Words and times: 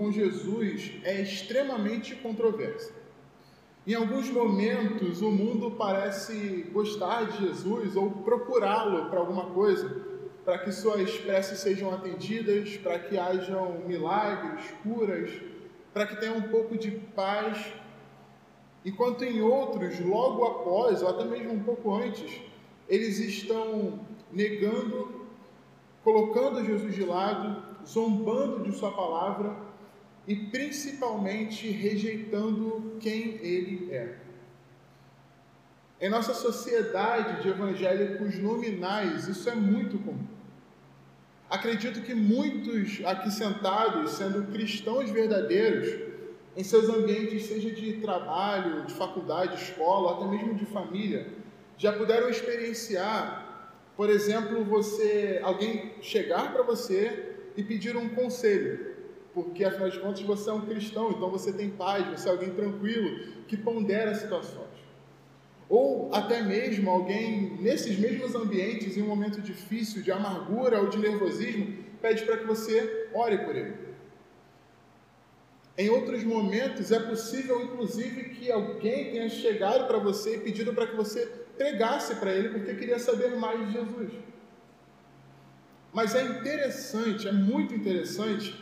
com 0.00 0.10
Jesus 0.10 0.92
é 1.04 1.20
extremamente 1.20 2.14
controversa. 2.14 2.90
Em 3.86 3.92
alguns 3.92 4.30
momentos, 4.30 5.20
o 5.20 5.30
mundo 5.30 5.72
parece 5.72 6.70
gostar 6.72 7.26
de 7.26 7.46
Jesus 7.46 7.96
ou 7.96 8.10
procurá-lo 8.10 9.10
para 9.10 9.20
alguma 9.20 9.50
coisa, 9.50 9.94
para 10.42 10.56
que 10.56 10.72
suas 10.72 11.18
preces 11.18 11.58
sejam 11.58 11.92
atendidas, 11.92 12.78
para 12.78 12.98
que 12.98 13.18
hajam 13.18 13.82
milagres, 13.86 14.64
curas, 14.82 15.30
para 15.92 16.06
que 16.06 16.16
tenha 16.16 16.32
um 16.32 16.48
pouco 16.48 16.78
de 16.78 16.92
paz. 16.92 17.70
Enquanto 18.82 19.22
em 19.22 19.42
outros, 19.42 20.00
logo 20.00 20.46
após, 20.46 21.02
ou 21.02 21.10
até 21.10 21.24
mesmo 21.24 21.52
um 21.52 21.62
pouco 21.62 21.94
antes, 21.94 22.40
eles 22.88 23.18
estão 23.18 24.00
negando, 24.32 25.26
colocando 26.02 26.64
Jesus 26.64 26.94
de 26.94 27.04
lado, 27.04 27.62
zombando 27.84 28.62
de 28.62 28.72
Sua 28.72 28.92
palavra 28.92 29.69
e 30.26 30.36
principalmente 30.36 31.68
rejeitando 31.70 32.96
quem 33.00 33.36
ele 33.42 33.92
é. 33.92 34.16
Em 36.00 36.08
nossa 36.08 36.32
sociedade 36.32 37.42
de 37.42 37.48
evangélicos 37.48 38.38
nominais, 38.38 39.28
isso 39.28 39.48
é 39.50 39.54
muito 39.54 39.98
comum. 39.98 40.26
Acredito 41.48 42.00
que 42.02 42.14
muitos 42.14 43.04
aqui 43.04 43.30
sentados, 43.30 44.12
sendo 44.12 44.50
cristãos 44.52 45.10
verdadeiros, 45.10 46.10
em 46.56 46.64
seus 46.64 46.88
ambientes, 46.88 47.46
seja 47.46 47.70
de 47.70 47.94
trabalho, 47.94 48.86
de 48.86 48.94
faculdade, 48.94 49.62
escola, 49.62 50.16
até 50.16 50.30
mesmo 50.30 50.54
de 50.54 50.64
família, 50.66 51.26
já 51.76 51.92
puderam 51.92 52.28
experienciar, 52.28 53.74
por 53.96 54.08
exemplo, 54.08 54.64
você, 54.64 55.40
alguém 55.42 55.94
chegar 56.00 56.52
para 56.52 56.62
você 56.62 57.36
e 57.56 57.62
pedir 57.62 57.96
um 57.96 58.08
conselho 58.10 58.89
porque 59.32 59.64
afinal 59.64 59.88
de 59.88 59.98
contas 59.98 60.20
você 60.22 60.50
é 60.50 60.52
um 60.52 60.66
cristão, 60.66 61.10
então 61.10 61.30
você 61.30 61.52
tem 61.52 61.70
paz, 61.70 62.06
você 62.06 62.28
é 62.28 62.32
alguém 62.32 62.50
tranquilo, 62.50 63.44
que 63.46 63.56
pondera 63.56 64.14
situações. 64.14 64.68
Ou 65.68 66.12
até 66.12 66.42
mesmo 66.42 66.90
alguém 66.90 67.56
nesses 67.60 67.96
mesmos 67.98 68.34
ambientes, 68.34 68.96
em 68.96 69.02
um 69.02 69.06
momento 69.06 69.40
difícil, 69.40 70.02
de 70.02 70.10
amargura 70.10 70.80
ou 70.80 70.88
de 70.88 70.98
nervosismo, 70.98 71.76
pede 72.02 72.24
para 72.24 72.38
que 72.38 72.44
você 72.44 73.08
ore 73.14 73.38
por 73.38 73.54
ele. 73.54 73.74
Em 75.78 75.88
outros 75.88 76.24
momentos, 76.24 76.90
é 76.90 76.98
possível, 76.98 77.62
inclusive, 77.62 78.30
que 78.30 78.50
alguém 78.50 79.12
tenha 79.12 79.28
chegado 79.28 79.86
para 79.86 79.98
você 79.98 80.36
e 80.36 80.40
pedido 80.40 80.74
para 80.74 80.88
que 80.88 80.96
você 80.96 81.24
pregasse 81.56 82.16
para 82.16 82.32
ele, 82.32 82.48
porque 82.48 82.74
queria 82.74 82.98
saber 82.98 83.36
mais 83.36 83.66
de 83.66 83.72
Jesus. 83.74 84.12
Mas 85.92 86.14
é 86.14 86.22
interessante, 86.22 87.28
é 87.28 87.32
muito 87.32 87.74
interessante, 87.74 88.54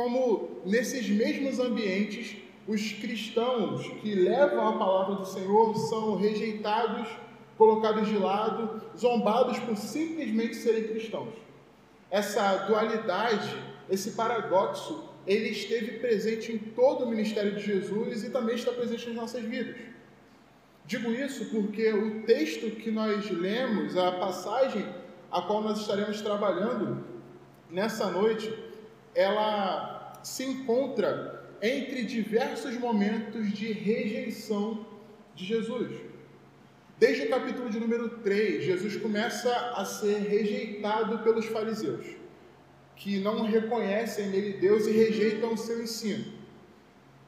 como 0.00 0.62
nesses 0.64 1.10
mesmos 1.10 1.60
ambientes 1.60 2.34
os 2.66 2.92
cristãos 2.92 3.86
que 4.00 4.14
levam 4.14 4.66
a 4.66 4.78
palavra 4.78 5.16
do 5.16 5.26
Senhor 5.26 5.76
são 5.76 6.16
rejeitados, 6.16 7.06
colocados 7.58 8.08
de 8.08 8.16
lado, 8.16 8.80
zombados 8.96 9.58
por 9.58 9.76
simplesmente 9.76 10.56
serem 10.56 10.84
cristãos. 10.84 11.34
Essa 12.10 12.64
dualidade, 12.66 13.54
esse 13.90 14.12
paradoxo, 14.12 15.04
ele 15.26 15.50
esteve 15.50 15.98
presente 15.98 16.50
em 16.50 16.58
todo 16.58 17.04
o 17.04 17.10
ministério 17.10 17.54
de 17.56 17.60
Jesus 17.62 18.24
e 18.24 18.30
também 18.30 18.54
está 18.54 18.72
presente 18.72 19.06
nas 19.08 19.16
nossas 19.16 19.42
vidas. 19.42 19.76
Digo 20.86 21.10
isso 21.10 21.44
porque 21.50 21.92
o 21.92 22.22
texto 22.22 22.70
que 22.76 22.90
nós 22.90 23.30
lemos, 23.30 23.98
a 23.98 24.12
passagem 24.12 24.86
a 25.30 25.42
qual 25.42 25.62
nós 25.62 25.78
estaremos 25.78 26.22
trabalhando 26.22 27.04
nessa 27.70 28.10
noite, 28.10 28.69
ela 29.14 30.20
se 30.22 30.44
encontra 30.44 31.40
entre 31.62 32.04
diversos 32.04 32.76
momentos 32.76 33.50
de 33.52 33.72
rejeição 33.72 34.86
de 35.34 35.44
Jesus. 35.44 35.90
Desde 36.98 37.24
o 37.24 37.30
capítulo 37.30 37.70
de 37.70 37.80
número 37.80 38.18
3, 38.18 38.62
Jesus 38.62 38.96
começa 38.96 39.50
a 39.74 39.84
ser 39.84 40.18
rejeitado 40.18 41.18
pelos 41.20 41.46
fariseus, 41.46 42.04
que 42.94 43.18
não 43.18 43.44
reconhecem 43.44 44.26
nele 44.28 44.54
Deus 44.54 44.86
e 44.86 44.92
rejeitam 44.92 45.54
o 45.54 45.56
seu 45.56 45.82
ensino. 45.82 46.40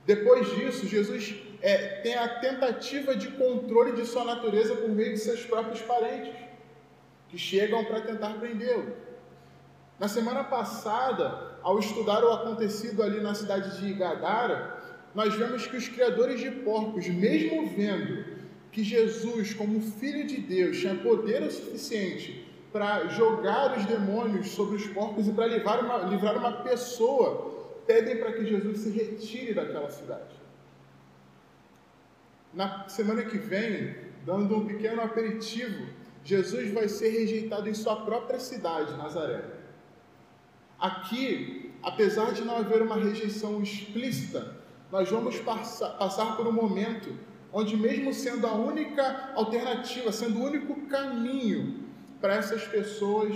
Depois 0.04 0.54
disso, 0.54 0.86
Jesus 0.86 1.34
é, 1.62 2.00
tem 2.02 2.14
a 2.14 2.28
tentativa 2.40 3.14
de 3.14 3.28
controle 3.28 3.92
de 3.92 4.04
sua 4.04 4.24
natureza 4.24 4.74
por 4.74 4.90
meio 4.90 5.12
de 5.12 5.20
seus 5.20 5.40
próprios 5.46 5.80
parentes, 5.80 6.34
que 7.28 7.38
chegam 7.38 7.84
para 7.84 8.02
tentar 8.02 8.34
prendê-lo. 8.34 8.94
Na 10.02 10.08
semana 10.08 10.42
passada, 10.42 11.52
ao 11.62 11.78
estudar 11.78 12.24
o 12.24 12.32
acontecido 12.32 13.04
ali 13.04 13.20
na 13.20 13.36
cidade 13.36 13.78
de 13.78 13.94
Gadara, 13.94 14.76
nós 15.14 15.32
vemos 15.32 15.64
que 15.68 15.76
os 15.76 15.86
criadores 15.86 16.40
de 16.40 16.50
porcos, 16.50 17.06
mesmo 17.06 17.68
vendo 17.68 18.24
que 18.72 18.82
Jesus, 18.82 19.54
como 19.54 19.80
filho 19.80 20.26
de 20.26 20.38
Deus, 20.38 20.80
tinha 20.80 20.96
poder 20.96 21.44
o 21.44 21.50
suficiente 21.52 22.52
para 22.72 23.06
jogar 23.10 23.78
os 23.78 23.86
demônios 23.86 24.48
sobre 24.48 24.74
os 24.74 24.88
porcos 24.88 25.28
e 25.28 25.32
para 25.32 25.46
livrar 25.46 25.84
uma, 25.84 25.98
livrar 25.98 26.36
uma 26.36 26.64
pessoa, 26.64 27.70
pedem 27.86 28.16
para 28.16 28.32
que 28.32 28.44
Jesus 28.44 28.80
se 28.80 28.90
retire 28.90 29.54
daquela 29.54 29.88
cidade. 29.88 30.34
Na 32.52 32.88
semana 32.88 33.22
que 33.22 33.38
vem, 33.38 33.94
dando 34.26 34.56
um 34.56 34.66
pequeno 34.66 35.00
aperitivo, 35.00 35.86
Jesus 36.24 36.72
vai 36.72 36.88
ser 36.88 37.10
rejeitado 37.10 37.68
em 37.68 37.74
sua 37.74 38.04
própria 38.04 38.40
cidade, 38.40 38.96
Nazaré. 38.96 39.61
Aqui, 40.82 41.70
apesar 41.80 42.32
de 42.32 42.42
não 42.42 42.56
haver 42.56 42.82
uma 42.82 42.96
rejeição 42.96 43.62
explícita, 43.62 44.56
nós 44.90 45.08
vamos 45.08 45.38
passar, 45.38 46.36
por 46.36 46.44
um 46.44 46.50
momento 46.50 47.16
onde, 47.52 47.76
mesmo 47.76 48.12
sendo 48.12 48.48
a 48.48 48.54
única 48.54 49.30
alternativa, 49.36 50.10
sendo 50.10 50.40
o 50.40 50.44
único 50.44 50.74
caminho 50.88 51.84
para 52.20 52.34
essas 52.34 52.64
pessoas, 52.64 53.32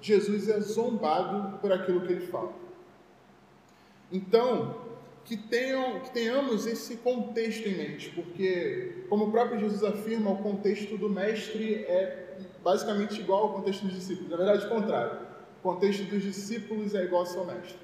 Jesus 0.00 0.48
é 0.48 0.60
zombado 0.60 1.58
por 1.58 1.70
aquilo 1.70 2.00
que 2.06 2.12
ele 2.14 2.26
fala. 2.26 2.54
Então, 4.10 4.74
que, 5.26 5.36
tenham, 5.36 6.00
que 6.00 6.10
tenhamos 6.10 6.66
esse 6.66 6.96
contexto 6.96 7.68
em 7.68 7.76
mente, 7.76 8.08
porque, 8.14 9.04
como 9.10 9.26
o 9.26 9.30
próprio 9.30 9.60
Jesus 9.60 9.84
afirma, 9.84 10.30
o 10.30 10.38
contexto 10.38 10.96
do 10.96 11.10
mestre 11.10 11.84
é 11.84 12.38
basicamente 12.64 13.20
igual 13.20 13.42
ao 13.42 13.52
contexto 13.56 13.82
dos 13.82 13.94
discípulos, 13.94 14.30
na 14.30 14.38
verdade, 14.38 14.64
o 14.64 14.68
contrário. 14.70 15.31
O 15.62 15.70
contexto 15.70 16.02
dos 16.10 16.24
discípulos 16.24 16.92
é 16.92 17.04
igual 17.04 17.20
ao 17.20 17.26
seu 17.26 17.44
mestre. 17.44 17.78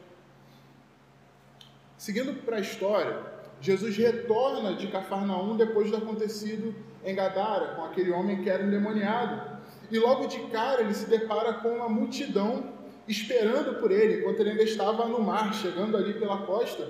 Seguindo 1.97 2.43
para 2.43 2.57
a 2.57 2.61
história, 2.61 3.23
Jesus 3.61 3.97
retorna 3.97 4.75
de 4.75 4.89
Cafarnaum 4.89 5.57
depois 5.57 5.89
do 5.89 5.97
acontecido 5.97 6.75
em 7.05 7.15
Gadara, 7.15 7.77
com 7.77 7.85
aquele 7.85 8.11
homem 8.11 8.43
que 8.43 8.51
era 8.51 8.65
endemoniado. 8.65 9.59
E 9.93 9.97
logo 9.97 10.27
de 10.27 10.41
cara 10.49 10.81
ele 10.81 10.93
se 10.93 11.09
depara 11.09 11.55
com 11.55 11.69
uma 11.69 11.89
multidão 11.89 12.73
esperando 13.07 13.79
por 13.81 13.93
ele, 13.93 14.21
enquanto 14.21 14.41
ele 14.41 14.51
ainda 14.51 14.65
estava 14.65 15.07
no 15.07 15.23
mar, 15.23 15.55
chegando 15.55 15.97
ali 15.97 16.15
pela 16.15 16.39
costa. 16.39 16.89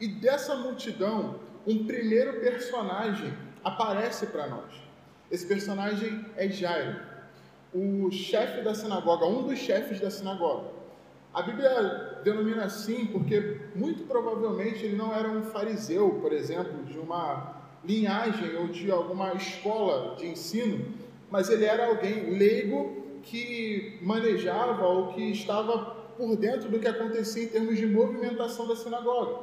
E 0.00 0.06
dessa 0.06 0.54
multidão, 0.54 1.40
um 1.66 1.84
primeiro 1.84 2.34
personagem 2.34 3.36
aparece 3.64 4.26
para 4.26 4.46
nós. 4.46 4.72
Esse 5.32 5.48
personagem 5.48 6.24
é 6.36 6.48
Jairo 6.48 7.15
o 7.76 8.10
chefe 8.10 8.62
da 8.62 8.74
sinagoga, 8.74 9.26
um 9.26 9.42
dos 9.42 9.58
chefes 9.58 10.00
da 10.00 10.10
sinagoga. 10.10 10.70
A 11.32 11.42
Bíblia 11.42 12.20
denomina 12.24 12.64
assim 12.64 13.04
porque 13.06 13.60
muito 13.74 14.04
provavelmente 14.04 14.86
ele 14.86 14.96
não 14.96 15.14
era 15.14 15.28
um 15.28 15.42
fariseu, 15.42 16.18
por 16.22 16.32
exemplo, 16.32 16.82
de 16.84 16.98
uma 16.98 17.54
linhagem 17.84 18.56
ou 18.56 18.68
de 18.68 18.90
alguma 18.90 19.34
escola 19.34 20.16
de 20.16 20.26
ensino, 20.26 20.86
mas 21.30 21.50
ele 21.50 21.66
era 21.66 21.86
alguém 21.86 22.38
leigo 22.38 23.04
que 23.22 23.98
manejava 24.00 24.86
ou 24.86 25.12
que 25.12 25.30
estava 25.30 25.96
por 26.16 26.34
dentro 26.36 26.70
do 26.70 26.78
que 26.78 26.88
acontecia 26.88 27.44
em 27.44 27.48
termos 27.48 27.76
de 27.76 27.86
movimentação 27.86 28.66
da 28.66 28.74
sinagoga. 28.74 29.40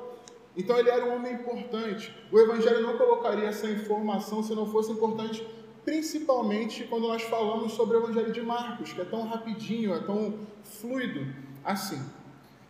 Então 0.58 0.78
ele 0.80 0.90
era 0.90 1.06
um 1.06 1.16
homem 1.16 1.34
importante. 1.34 2.12
O 2.32 2.40
Evangelho 2.40 2.82
não 2.82 2.98
colocaria 2.98 3.48
essa 3.48 3.68
informação 3.68 4.42
se 4.42 4.56
não 4.56 4.66
fosse 4.66 4.92
importante 4.92 5.46
principalmente 5.86 6.84
quando 6.86 7.08
nós 7.08 7.22
falamos 7.24 7.74
sobre 7.74 7.98
o 7.98 8.04
Evangelho 8.04 8.32
de 8.32 8.42
Marcos, 8.42 8.94
que 8.94 9.02
é 9.02 9.06
tão 9.06 9.28
rapidinho, 9.28 9.94
é 9.94 10.00
tão 10.00 10.40
fluido 10.64 11.26
assim. 11.64 12.02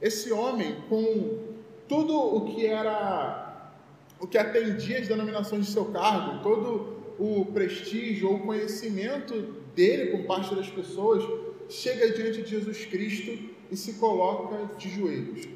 Esse 0.01 0.31
homem, 0.31 0.75
com 0.89 1.39
tudo 1.87 2.17
o 2.17 2.45
que 2.45 2.65
era, 2.65 3.71
o 4.19 4.27
que 4.27 4.37
atendia 4.37 4.99
as 4.99 5.07
denominações 5.07 5.65
de 5.65 5.71
seu 5.71 5.85
cargo, 5.85 6.41
todo 6.43 6.93
o 7.19 7.45
prestígio 7.53 8.31
ou 8.31 8.39
conhecimento 8.39 9.33
dele 9.75 10.11
por 10.11 10.25
parte 10.25 10.55
das 10.55 10.69
pessoas, 10.69 11.23
chega 11.69 12.11
diante 12.11 12.41
de 12.41 12.49
Jesus 12.49 12.85
Cristo 12.85 13.49
e 13.71 13.77
se 13.77 13.93
coloca 13.93 14.75
de 14.77 14.89
joelhos. 14.89 15.47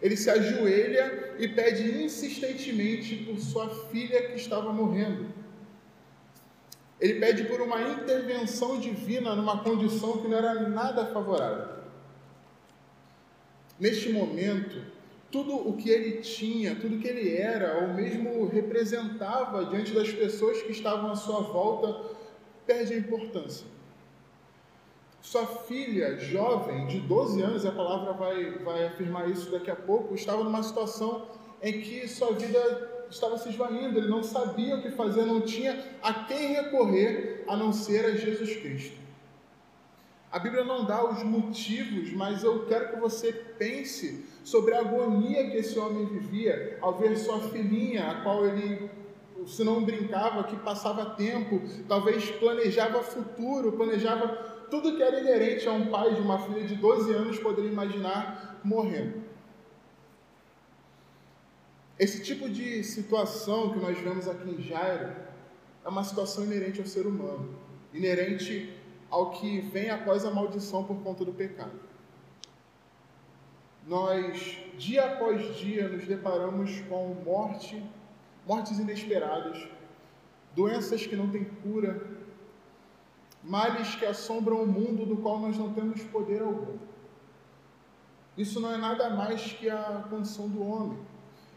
Ele 0.00 0.16
se 0.16 0.28
ajoelha 0.28 1.34
e 1.38 1.48
pede 1.48 2.02
insistentemente 2.02 3.16
por 3.24 3.38
sua 3.38 3.68
filha 3.86 4.28
que 4.28 4.36
estava 4.36 4.72
morrendo. 4.72 5.26
Ele 7.00 7.20
pede 7.20 7.44
por 7.44 7.60
uma 7.60 7.80
intervenção 7.82 8.80
divina 8.80 9.34
numa 9.34 9.62
condição 9.62 10.18
que 10.18 10.28
não 10.28 10.38
era 10.38 10.68
nada 10.68 11.06
favorável. 11.06 11.76
Neste 13.78 14.10
momento, 14.10 14.82
tudo 15.30 15.68
o 15.68 15.76
que 15.76 15.90
ele 15.90 16.22
tinha, 16.22 16.74
tudo 16.76 16.98
que 16.98 17.06
ele 17.06 17.36
era, 17.36 17.82
ou 17.82 17.88
mesmo 17.88 18.48
representava 18.48 19.66
diante 19.66 19.92
das 19.92 20.10
pessoas 20.10 20.62
que 20.62 20.72
estavam 20.72 21.10
à 21.10 21.16
sua 21.16 21.40
volta, 21.40 22.14
perde 22.66 22.94
a 22.94 22.96
importância. 22.96 23.66
Sua 25.20 25.44
filha, 25.44 26.18
jovem, 26.18 26.86
de 26.86 27.00
12 27.00 27.42
anos, 27.42 27.66
a 27.66 27.72
palavra 27.72 28.12
vai, 28.14 28.58
vai 28.58 28.86
afirmar 28.86 29.28
isso 29.28 29.50
daqui 29.50 29.70
a 29.70 29.76
pouco, 29.76 30.14
estava 30.14 30.42
numa 30.42 30.62
situação 30.62 31.26
em 31.60 31.80
que 31.80 32.08
sua 32.08 32.32
vida 32.32 32.95
estava 33.10 33.38
se 33.38 33.48
esvaindo, 33.48 33.98
ele 33.98 34.08
não 34.08 34.22
sabia 34.22 34.76
o 34.76 34.82
que 34.82 34.90
fazer, 34.90 35.24
não 35.24 35.40
tinha 35.40 35.78
a 36.02 36.12
quem 36.12 36.54
recorrer 36.54 37.44
a 37.48 37.56
não 37.56 37.72
ser 37.72 38.04
a 38.04 38.16
Jesus 38.16 38.56
Cristo. 38.56 39.06
A 40.30 40.38
Bíblia 40.38 40.64
não 40.64 40.84
dá 40.84 41.04
os 41.04 41.22
motivos, 41.22 42.12
mas 42.12 42.42
eu 42.42 42.66
quero 42.66 42.90
que 42.90 43.00
você 43.00 43.32
pense 43.32 44.26
sobre 44.44 44.74
a 44.74 44.80
agonia 44.80 45.50
que 45.50 45.56
esse 45.56 45.78
homem 45.78 46.04
vivia 46.06 46.78
ao 46.82 46.98
ver 46.98 47.16
sua 47.16 47.40
filhinha, 47.40 48.10
a 48.10 48.20
qual 48.22 48.44
ele, 48.44 48.90
se 49.46 49.64
não 49.64 49.82
brincava, 49.82 50.44
que 50.44 50.56
passava 50.56 51.10
tempo, 51.10 51.62
talvez 51.88 52.30
planejava 52.32 53.02
futuro, 53.02 53.72
planejava 53.72 54.28
tudo 54.70 54.96
que 54.96 55.02
era 55.02 55.20
inerente 55.20 55.68
a 55.68 55.72
um 55.72 55.86
pai 55.86 56.14
de 56.14 56.20
uma 56.20 56.38
filha 56.38 56.64
de 56.64 56.74
12 56.74 57.12
anos 57.12 57.38
poderia 57.38 57.70
imaginar 57.70 58.60
morrendo. 58.62 59.25
Esse 61.98 62.22
tipo 62.22 62.48
de 62.48 62.84
situação 62.84 63.72
que 63.72 63.78
nós 63.78 63.98
vemos 63.98 64.28
aqui 64.28 64.50
em 64.50 64.60
Jairo 64.60 65.16
é 65.82 65.88
uma 65.88 66.04
situação 66.04 66.44
inerente 66.44 66.78
ao 66.78 66.86
ser 66.86 67.06
humano, 67.06 67.54
inerente 67.92 68.76
ao 69.08 69.30
que 69.30 69.60
vem 69.60 69.88
após 69.88 70.24
a 70.26 70.30
maldição 70.30 70.84
por 70.84 71.02
conta 71.02 71.24
do 71.24 71.32
pecado. 71.32 71.80
Nós, 73.86 74.58
dia 74.76 75.06
após 75.06 75.56
dia, 75.56 75.88
nos 75.88 76.06
deparamos 76.06 76.80
com 76.82 77.14
morte, 77.24 77.82
mortes 78.46 78.78
inesperadas, 78.78 79.66
doenças 80.54 81.06
que 81.06 81.16
não 81.16 81.30
têm 81.30 81.44
cura, 81.62 82.06
males 83.42 83.94
que 83.94 84.04
assombram 84.04 84.62
o 84.62 84.66
mundo 84.66 85.06
do 85.06 85.16
qual 85.18 85.38
nós 85.38 85.56
não 85.56 85.72
temos 85.72 86.02
poder 86.02 86.42
algum. 86.42 86.76
Isso 88.36 88.60
não 88.60 88.74
é 88.74 88.76
nada 88.76 89.08
mais 89.08 89.52
que 89.52 89.70
a 89.70 90.04
condição 90.10 90.46
do 90.46 90.62
homem. 90.62 91.05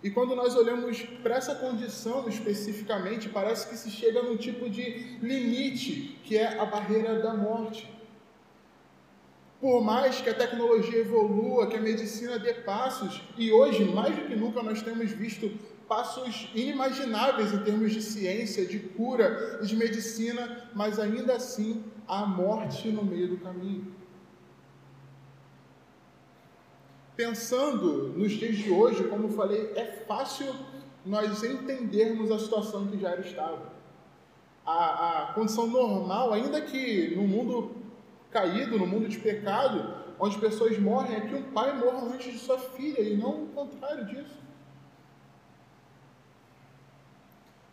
E 0.01 0.10
quando 0.10 0.36
nós 0.36 0.56
olhamos 0.56 1.01
para 1.22 1.36
essa 1.36 1.56
condição 1.56 2.28
especificamente, 2.30 3.28
parece 3.28 3.68
que 3.68 3.75
se 3.75 3.90
chega 3.90 4.24
num 4.24 4.38
tipo 4.38 4.69
de 4.69 5.18
limite, 5.22 6.19
que 6.24 6.38
é 6.38 6.57
a 6.57 6.66
barreira 6.66 7.19
da 7.19 7.34
morte. 7.34 7.90
Por 9.60 9.84
mais 9.84 10.22
que 10.22 10.30
a 10.30 10.34
tecnologia 10.34 11.00
evolua, 11.00 11.68
que 11.68 11.75
a 11.75 11.81
medicina 11.81 12.40
dê 12.40 12.54
passos, 12.54 13.22
e 13.38 13.51
hoje, 13.51 13.84
mais 13.84 14.16
do 14.16 14.22
que 14.22 14.36
nunca, 14.36 14.63
nós 14.63 14.81
temos 14.81 15.12
visto 15.12 15.51
passos 15.86 16.50
inimagináveis 16.56 17.51
em 17.51 17.60
termos 17.63 17.92
de 17.92 18.01
ciência, 18.01 18.66
de 18.66 18.80
cura, 18.80 19.60
de 19.62 19.75
medicina, 19.75 20.69
mas 20.74 20.98
ainda 20.98 21.34
assim 21.34 21.84
há 22.07 22.25
morte 22.25 22.88
no 22.88 23.04
meio 23.04 23.28
do 23.28 23.38
caminho. 23.38 23.99
Pensando 27.19 28.13
nos 28.18 28.31
dias 28.31 28.56
de 28.56 28.71
hoje, 28.71 29.04
como 29.10 29.27
falei, 29.27 29.74
é 29.75 30.06
fácil 30.07 30.56
nós 31.06 31.44
entendermos 31.44 32.31
a 32.31 32.39
situação 32.39 32.88
que 32.88 32.98
Jairo 32.98 33.19
estava. 33.19 33.74
A, 34.66 35.24
a 35.24 35.33
condição 35.33 35.68
normal, 35.68 36.31
ainda 36.31 36.62
que 36.62 37.13
no 37.18 37.24
mundo 37.24 37.75
caído, 38.31 38.77
no 38.77 38.88
mundo 38.88 39.10
de 39.10 39.19
pecado, 39.19 39.95
onde 40.18 40.38
pessoas 40.38 40.80
morrem, 40.80 41.18
é 41.18 41.19
que 41.19 41.36
um 41.36 41.44
pai 41.51 41.77
morra 41.77 42.07
antes 42.13 42.31
de 42.31 42.39
sua 42.39 42.57
filha, 42.57 43.01
e 43.01 43.18
não 43.18 43.44
o 43.44 43.48
contrário 43.48 44.06
disso. 44.06 44.39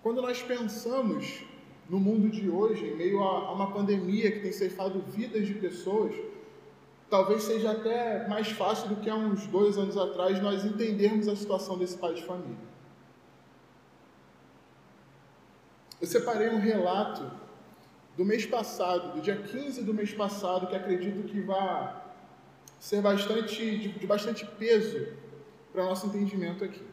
Quando 0.03 0.21
nós 0.23 0.43
pensamos 0.43 1.45
no 1.89 2.01
mundo 2.01 2.29
de 2.29 2.51
hoje, 2.51 2.85
em 2.85 2.97
meio 2.97 3.23
a, 3.23 3.47
a 3.47 3.53
uma 3.53 3.71
pandemia 3.71 4.33
que 4.33 4.41
tem 4.41 4.51
ceifado 4.51 5.01
vidas 5.03 5.47
de 5.47 5.55
pessoas, 5.55 6.13
talvez 7.09 7.45
seja 7.45 7.73
até 7.73 8.27
mais 8.29 8.51
fácil 8.51 8.89
do 8.89 8.97
que 8.97 9.09
há 9.09 9.15
uns 9.15 9.47
dois 9.47 9.79
anos 9.79 9.97
atrás 9.97 10.41
nós 10.43 10.65
entendermos 10.65 11.29
a 11.29 11.37
situação 11.37 11.79
desse 11.79 11.97
pai 11.97 12.15
de 12.15 12.23
família. 12.23 12.77
Eu 16.01 16.07
separei 16.07 16.49
um 16.49 16.59
relato 16.59 17.31
do 18.17 18.25
mês 18.25 18.45
passado, 18.45 19.15
do 19.15 19.21
dia 19.21 19.37
15 19.37 19.83
do 19.83 19.95
mês 19.95 20.13
passado, 20.13 20.67
que 20.67 20.75
acredito 20.75 21.27
que 21.27 21.41
vai 21.41 22.05
ser 22.79 23.01
bastante, 23.01 23.79
de, 23.79 23.89
de 23.89 24.07
bastante 24.07 24.45
peso 24.45 25.15
para 25.73 25.85
nosso 25.85 26.07
entendimento 26.07 26.65
aqui. 26.65 26.85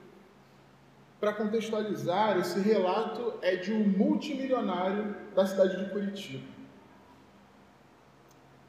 Para 1.20 1.34
contextualizar, 1.34 2.38
esse 2.38 2.60
relato 2.60 3.34
é 3.42 3.56
de 3.56 3.72
um 3.72 3.88
multimilionário 3.88 5.16
da 5.34 5.46
cidade 5.46 5.84
de 5.84 5.90
Curitiba 5.90 6.53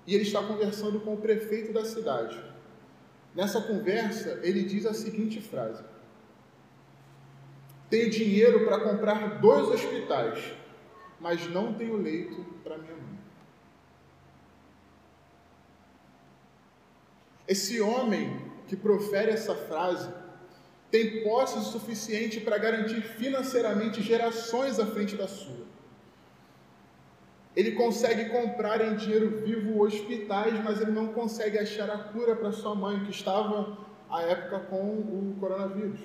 e 0.06 0.14
ele 0.14 0.24
está 0.24 0.42
conversando 0.42 1.00
com 1.00 1.14
o 1.14 1.20
prefeito 1.20 1.72
da 1.72 1.84
cidade. 1.84 2.38
Nessa 3.34 3.60
conversa, 3.60 4.40
ele 4.42 4.62
diz 4.62 4.86
a 4.86 4.94
seguinte 4.94 5.40
frase: 5.40 5.82
Tenho 7.90 8.10
dinheiro 8.10 8.64
para 8.64 8.80
comprar 8.80 9.40
dois 9.40 9.68
hospitais, 9.68 10.52
mas 11.18 11.48
não 11.48 11.74
tenho 11.74 11.96
leito 11.96 12.44
para 12.62 12.78
minha 12.78 12.94
mãe. 12.94 13.18
Esse 17.46 17.80
homem 17.80 18.52
que 18.66 18.76
profere 18.76 19.30
essa 19.30 19.54
frase 19.54 20.10
tem 20.90 21.24
posse 21.24 21.60
suficiente 21.70 22.40
para 22.40 22.56
garantir 22.56 23.02
financeiramente 23.02 24.00
gerações 24.00 24.78
à 24.78 24.86
frente 24.86 25.16
da 25.16 25.26
sua. 25.26 25.73
Ele 27.56 27.72
consegue 27.72 28.30
comprar 28.30 28.80
em 28.80 28.96
dinheiro 28.96 29.42
vivo 29.44 29.82
hospitais, 29.82 30.62
mas 30.64 30.80
ele 30.80 30.90
não 30.90 31.08
consegue 31.08 31.58
achar 31.58 31.88
a 31.88 31.98
cura 31.98 32.34
para 32.34 32.50
sua 32.50 32.74
mãe, 32.74 33.04
que 33.04 33.10
estava 33.10 33.78
à 34.10 34.22
época 34.22 34.60
com 34.60 34.76
o 34.76 35.36
coronavírus. 35.38 36.00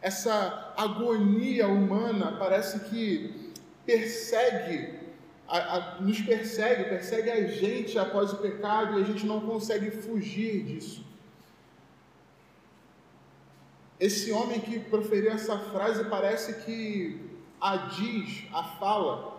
Essa 0.00 0.74
agonia 0.76 1.66
humana 1.66 2.36
parece 2.38 2.80
que 2.90 3.52
persegue, 3.84 4.98
a, 5.46 5.58
a, 5.58 6.00
nos 6.00 6.20
persegue, 6.20 6.84
persegue 6.84 7.30
a 7.30 7.46
gente 7.46 7.98
após 7.98 8.32
o 8.32 8.38
pecado 8.38 8.98
e 8.98 9.02
a 9.02 9.04
gente 9.04 9.26
não 9.26 9.40
consegue 9.40 9.90
fugir 9.90 10.64
disso. 10.64 11.04
Esse 14.00 14.32
homem 14.32 14.60
que 14.60 14.78
proferiu 14.78 15.32
essa 15.32 15.58
frase 15.58 16.04
parece 16.04 16.64
que 16.64 17.20
a 17.60 17.76
diz, 17.76 18.44
a 18.52 18.62
fala, 18.62 19.33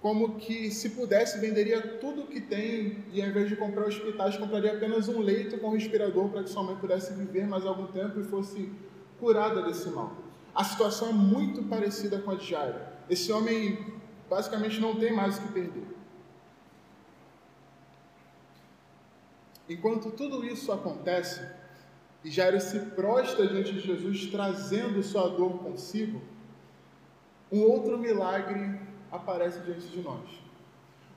como 0.00 0.36
que 0.36 0.70
se 0.70 0.90
pudesse 0.90 1.38
venderia 1.40 1.98
tudo 1.98 2.26
que 2.26 2.40
tem 2.40 3.04
e 3.12 3.20
ao 3.20 3.28
invés 3.28 3.48
de 3.48 3.56
comprar 3.56 3.86
hospitais 3.86 4.36
compraria 4.36 4.72
apenas 4.72 5.08
um 5.08 5.20
leito 5.20 5.58
com 5.58 5.70
respirador 5.70 6.28
para 6.28 6.44
que 6.44 6.50
sua 6.50 6.62
mãe 6.62 6.76
pudesse 6.76 7.12
viver 7.14 7.46
mais 7.46 7.66
algum 7.66 7.86
tempo 7.86 8.20
e 8.20 8.24
fosse 8.24 8.70
curada 9.18 9.62
desse 9.62 9.88
mal. 9.88 10.16
A 10.54 10.62
situação 10.62 11.08
é 11.08 11.12
muito 11.12 11.64
parecida 11.64 12.18
com 12.18 12.30
a 12.30 12.36
de 12.36 12.46
Jairo. 12.46 12.78
Esse 13.10 13.32
homem 13.32 13.78
basicamente 14.30 14.80
não 14.80 14.94
tem 14.94 15.12
mais 15.12 15.38
o 15.38 15.42
que 15.42 15.52
perder. 15.52 15.86
Enquanto 19.68 20.10
tudo 20.12 20.44
isso 20.44 20.72
acontece 20.72 21.44
e 22.24 22.30
Jairo 22.30 22.60
se 22.60 22.78
prostra 22.90 23.46
diante 23.46 23.72
de 23.72 23.80
Jesus 23.80 24.26
trazendo 24.26 25.02
sua 25.02 25.28
dor 25.28 25.58
consigo, 25.58 26.22
um 27.50 27.62
outro 27.62 27.98
milagre 27.98 28.87
aparece 29.10 29.60
diante 29.60 29.88
de 29.88 30.00
nós. 30.00 30.48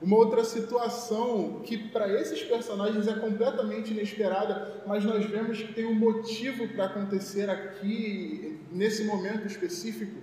Uma 0.02 0.18
outra 0.18 0.44
situação 0.44 1.62
que 1.64 1.78
para 1.90 2.12
esses 2.12 2.42
personagens 2.42 3.08
é 3.08 3.14
completamente 3.14 3.92
inesperada, 3.92 4.82
mas 4.88 5.06
nós 5.06 5.24
vemos 5.26 5.62
que 5.62 5.74
tem 5.74 5.86
um 5.86 5.94
motivo 5.94 6.68
para 6.70 6.86
acontecer 6.86 7.48
aqui, 7.50 8.60
nesse 8.72 9.04
momento 9.04 9.46
específico. 9.46 10.20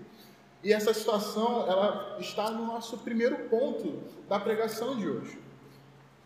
E 0.64 0.72
essa 0.72 0.92
situação, 0.92 1.64
ela 1.68 2.16
está 2.18 2.50
no 2.50 2.66
nosso 2.66 2.98
primeiro 2.98 3.37
ponto 3.48 4.02
da 4.28 4.40
pregação 4.40 4.96
de 4.96 5.08
hoje, 5.08 5.38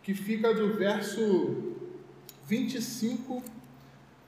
que 0.02 0.14
fica 0.14 0.54
do 0.54 0.72
verso 0.72 1.74
25 2.46 3.42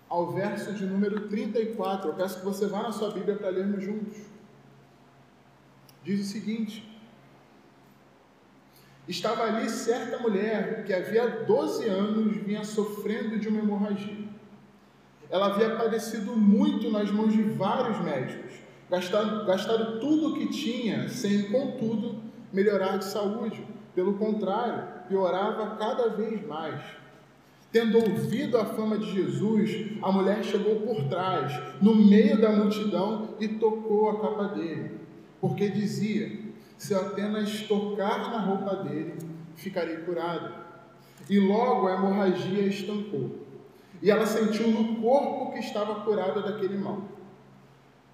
ao 0.07 0.33
verso 0.33 0.75
de 0.75 0.85
número 0.85 1.29
34. 1.29 2.11
Eu 2.11 2.15
peço 2.15 2.41
que 2.41 2.45
você 2.45 2.67
vá 2.67 2.83
na 2.83 2.93
sua 2.93 3.11
Bíblia 3.11 3.37
para 3.37 3.49
lermos 3.49 3.83
juntos. 3.83 4.19
Diz 6.03 6.21
o 6.21 6.31
seguinte: 6.31 6.94
Estava 9.07 9.43
ali 9.43 9.69
certa 9.69 10.19
mulher 10.19 10.85
que 10.85 10.93
havia 10.93 11.45
12 11.47 11.87
anos 11.89 12.37
vinha 12.39 12.65
sofrendo 12.65 13.39
de 13.39 13.49
uma 13.49 13.59
hemorragia. 13.61 14.25
Ela 15.31 15.47
havia 15.47 15.77
padecido 15.77 16.37
muito 16.37 16.91
nas 16.91 17.11
mãos 17.11 17.33
de 17.33 17.43
vários 17.43 18.01
médicos, 18.01 18.53
gastado, 18.89 19.45
gastado 19.45 20.01
tudo 20.01 20.29
o 20.29 20.35
que 20.35 20.49
tinha, 20.49 21.09
sem, 21.09 21.51
contudo, 21.51 22.17
melhorar 22.53 22.97
de 22.97 23.05
saúde. 23.05 23.63
Pelo 23.95 24.15
contrário, 24.15 24.85
piorava 25.09 25.77
cada 25.77 26.09
vez 26.09 26.45
mais. 26.47 26.81
Tendo 27.71 27.99
ouvido 27.99 28.57
a 28.57 28.65
fama 28.65 28.97
de 28.97 29.11
Jesus, 29.11 29.99
a 30.01 30.13
mulher 30.13 30.45
chegou 30.45 30.77
por 30.77 31.03
trás, 31.09 31.53
no 31.83 31.95
meio 31.95 32.41
da 32.41 32.53
multidão, 32.53 33.35
e 33.41 33.49
tocou 33.49 34.09
a 34.09 34.21
capa 34.21 34.45
dele, 34.55 34.93
porque 35.41 35.69
dizia: 35.69 36.44
Se 36.77 36.95
apenas 36.95 37.63
tocar 37.63 38.31
na 38.31 38.39
roupa 38.39 38.77
dele, 38.85 39.15
ficarei 39.55 39.99
curado. 39.99 40.55
E 41.29 41.39
logo 41.39 41.89
a 41.89 41.95
hemorragia 41.95 42.67
estancou, 42.67 43.39
e 44.03 44.11
ela 44.11 44.27
sentiu 44.27 44.69
no 44.69 45.01
corpo 45.01 45.53
que 45.53 45.61
estava 45.61 46.03
curada 46.03 46.43
daquele 46.43 46.77
mal. 46.77 47.03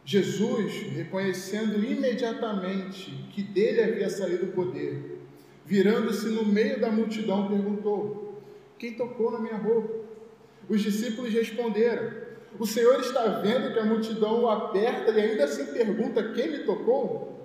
Jesus, 0.04 0.72
reconhecendo 0.92 1.84
imediatamente 1.84 3.10
que 3.32 3.42
dele 3.42 3.82
havia 3.82 4.08
saído 4.08 4.46
o 4.46 4.52
poder, 4.52 5.18
virando-se 5.66 6.28
no 6.28 6.44
meio 6.44 6.80
da 6.80 6.90
multidão, 6.90 7.48
perguntou: 7.48 8.40
Quem 8.78 8.94
tocou 8.94 9.32
na 9.32 9.40
minha 9.40 9.56
roupa? 9.56 9.92
Os 10.68 10.80
discípulos 10.80 11.32
responderam: 11.32 12.12
O 12.58 12.66
Senhor 12.66 13.00
está 13.00 13.26
vendo 13.40 13.72
que 13.72 13.78
a 13.78 13.84
multidão 13.84 14.42
o 14.42 14.48
aperta 14.48 15.10
e 15.10 15.20
ainda 15.20 15.44
assim 15.44 15.66
pergunta: 15.66 16.32
Quem 16.32 16.50
me 16.50 16.58
tocou? 16.60 17.39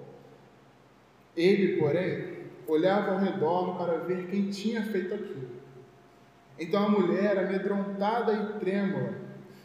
Ele, 1.35 1.77
porém, 1.77 2.35
olhava 2.67 3.11
ao 3.11 3.19
redor 3.19 3.77
para 3.77 3.97
ver 3.99 4.27
quem 4.27 4.49
tinha 4.49 4.83
feito 4.83 5.13
aquilo. 5.13 5.55
Então 6.57 6.85
a 6.85 6.89
mulher, 6.89 7.37
amedrontada 7.37 8.33
e 8.33 8.59
trêmula, 8.59 9.13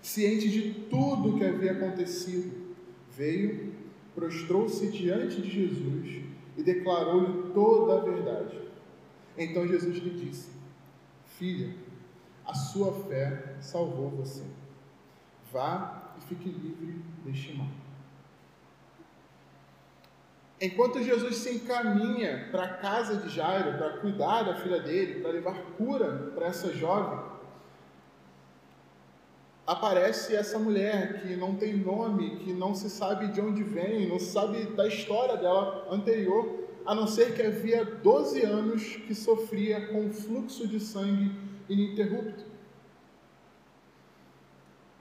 ciente 0.02 0.48
de 0.48 0.72
tudo 0.88 1.30
o 1.30 1.38
que 1.38 1.44
havia 1.44 1.72
acontecido, 1.72 2.52
veio, 3.10 3.72
prostrou-se 4.14 4.90
diante 4.90 5.40
de 5.40 5.48
Jesus 5.48 6.24
e 6.56 6.62
declarou-lhe 6.62 7.52
toda 7.52 7.98
a 7.98 8.04
verdade. 8.04 8.58
Então 9.38 9.66
Jesus 9.66 9.96
lhe 9.98 10.10
disse: 10.10 10.50
Filha, 11.38 11.72
a 12.44 12.54
sua 12.54 12.92
fé 13.04 13.54
salvou 13.60 14.10
você. 14.10 14.42
Vá 15.52 16.14
e 16.18 16.22
fique 16.22 16.48
livre 16.48 17.00
deste 17.24 17.56
mal. 17.56 17.68
Enquanto 20.60 21.02
Jesus 21.02 21.36
se 21.36 21.54
encaminha 21.54 22.48
para 22.50 22.64
a 22.64 22.74
casa 22.74 23.16
de 23.16 23.28
Jairo 23.30 23.78
para 23.78 23.98
cuidar 23.98 24.42
da 24.42 24.56
filha 24.56 24.78
dele, 24.80 25.20
para 25.20 25.30
levar 25.30 25.56
cura 25.78 26.32
para 26.34 26.46
essa 26.46 26.70
jovem, 26.72 27.18
aparece 29.66 30.34
essa 30.34 30.58
mulher 30.58 31.22
que 31.22 31.36
não 31.36 31.54
tem 31.54 31.76
nome, 31.76 32.40
que 32.40 32.52
não 32.52 32.74
se 32.74 32.90
sabe 32.90 33.28
de 33.28 33.40
onde 33.40 33.62
vem, 33.62 34.08
não 34.08 34.18
se 34.18 34.32
sabe 34.32 34.64
da 34.66 34.86
história 34.86 35.36
dela 35.36 35.86
anterior, 35.90 36.68
a 36.84 36.94
não 36.94 37.06
ser 37.06 37.34
que 37.34 37.42
havia 37.42 37.84
12 37.84 38.42
anos 38.42 38.96
que 38.96 39.14
sofria 39.14 39.86
com 39.88 40.12
fluxo 40.12 40.66
de 40.66 40.80
sangue 40.80 41.30
ininterrupto. 41.68 42.44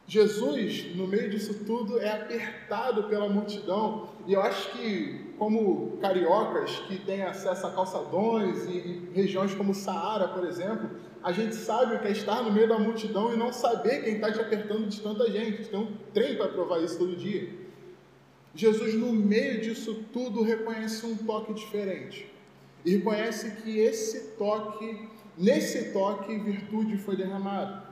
Jesus, 0.05 0.95
no 0.95 1.07
meio 1.07 1.29
disso 1.29 1.65
tudo, 1.65 1.99
é 1.99 2.11
apertado 2.11 3.03
pela 3.03 3.29
multidão, 3.29 4.09
e 4.25 4.33
eu 4.33 4.41
acho 4.41 4.71
que, 4.71 5.28
como 5.39 5.97
cariocas 6.01 6.79
que 6.79 6.99
têm 6.99 7.23
acesso 7.23 7.65
a 7.65 7.71
calçadões 7.71 8.65
e, 8.65 9.09
regiões 9.13 9.55
como 9.55 9.73
Saara, 9.73 10.27
por 10.27 10.45
exemplo, 10.45 10.89
a 11.23 11.31
gente 11.31 11.55
sabe 11.55 11.95
o 11.95 11.99
que 11.99 12.07
é 12.07 12.11
estar 12.11 12.43
no 12.43 12.51
meio 12.51 12.67
da 12.67 12.77
multidão 12.77 13.33
e 13.33 13.37
não 13.37 13.51
saber 13.51 14.03
quem 14.03 14.15
está 14.15 14.31
te 14.31 14.39
apertando 14.39 14.87
de 14.87 14.99
tanta 14.99 15.31
gente. 15.31 15.69
Tem 15.69 15.79
um 15.79 15.95
trem 16.13 16.35
para 16.35 16.49
provar 16.49 16.79
isso 16.79 16.99
todo 16.99 17.15
dia. 17.15 17.49
Jesus, 18.53 18.93
no 18.95 19.13
meio 19.13 19.61
disso 19.61 20.03
tudo, 20.11 20.43
reconhece 20.43 21.05
um 21.05 21.15
toque 21.15 21.53
diferente. 21.53 22.29
E 22.83 22.97
reconhece 22.97 23.61
que 23.61 23.79
esse 23.79 24.31
toque, 24.37 25.07
nesse 25.37 25.93
toque, 25.93 26.37
virtude 26.37 26.97
foi 26.97 27.15
derramada. 27.15 27.83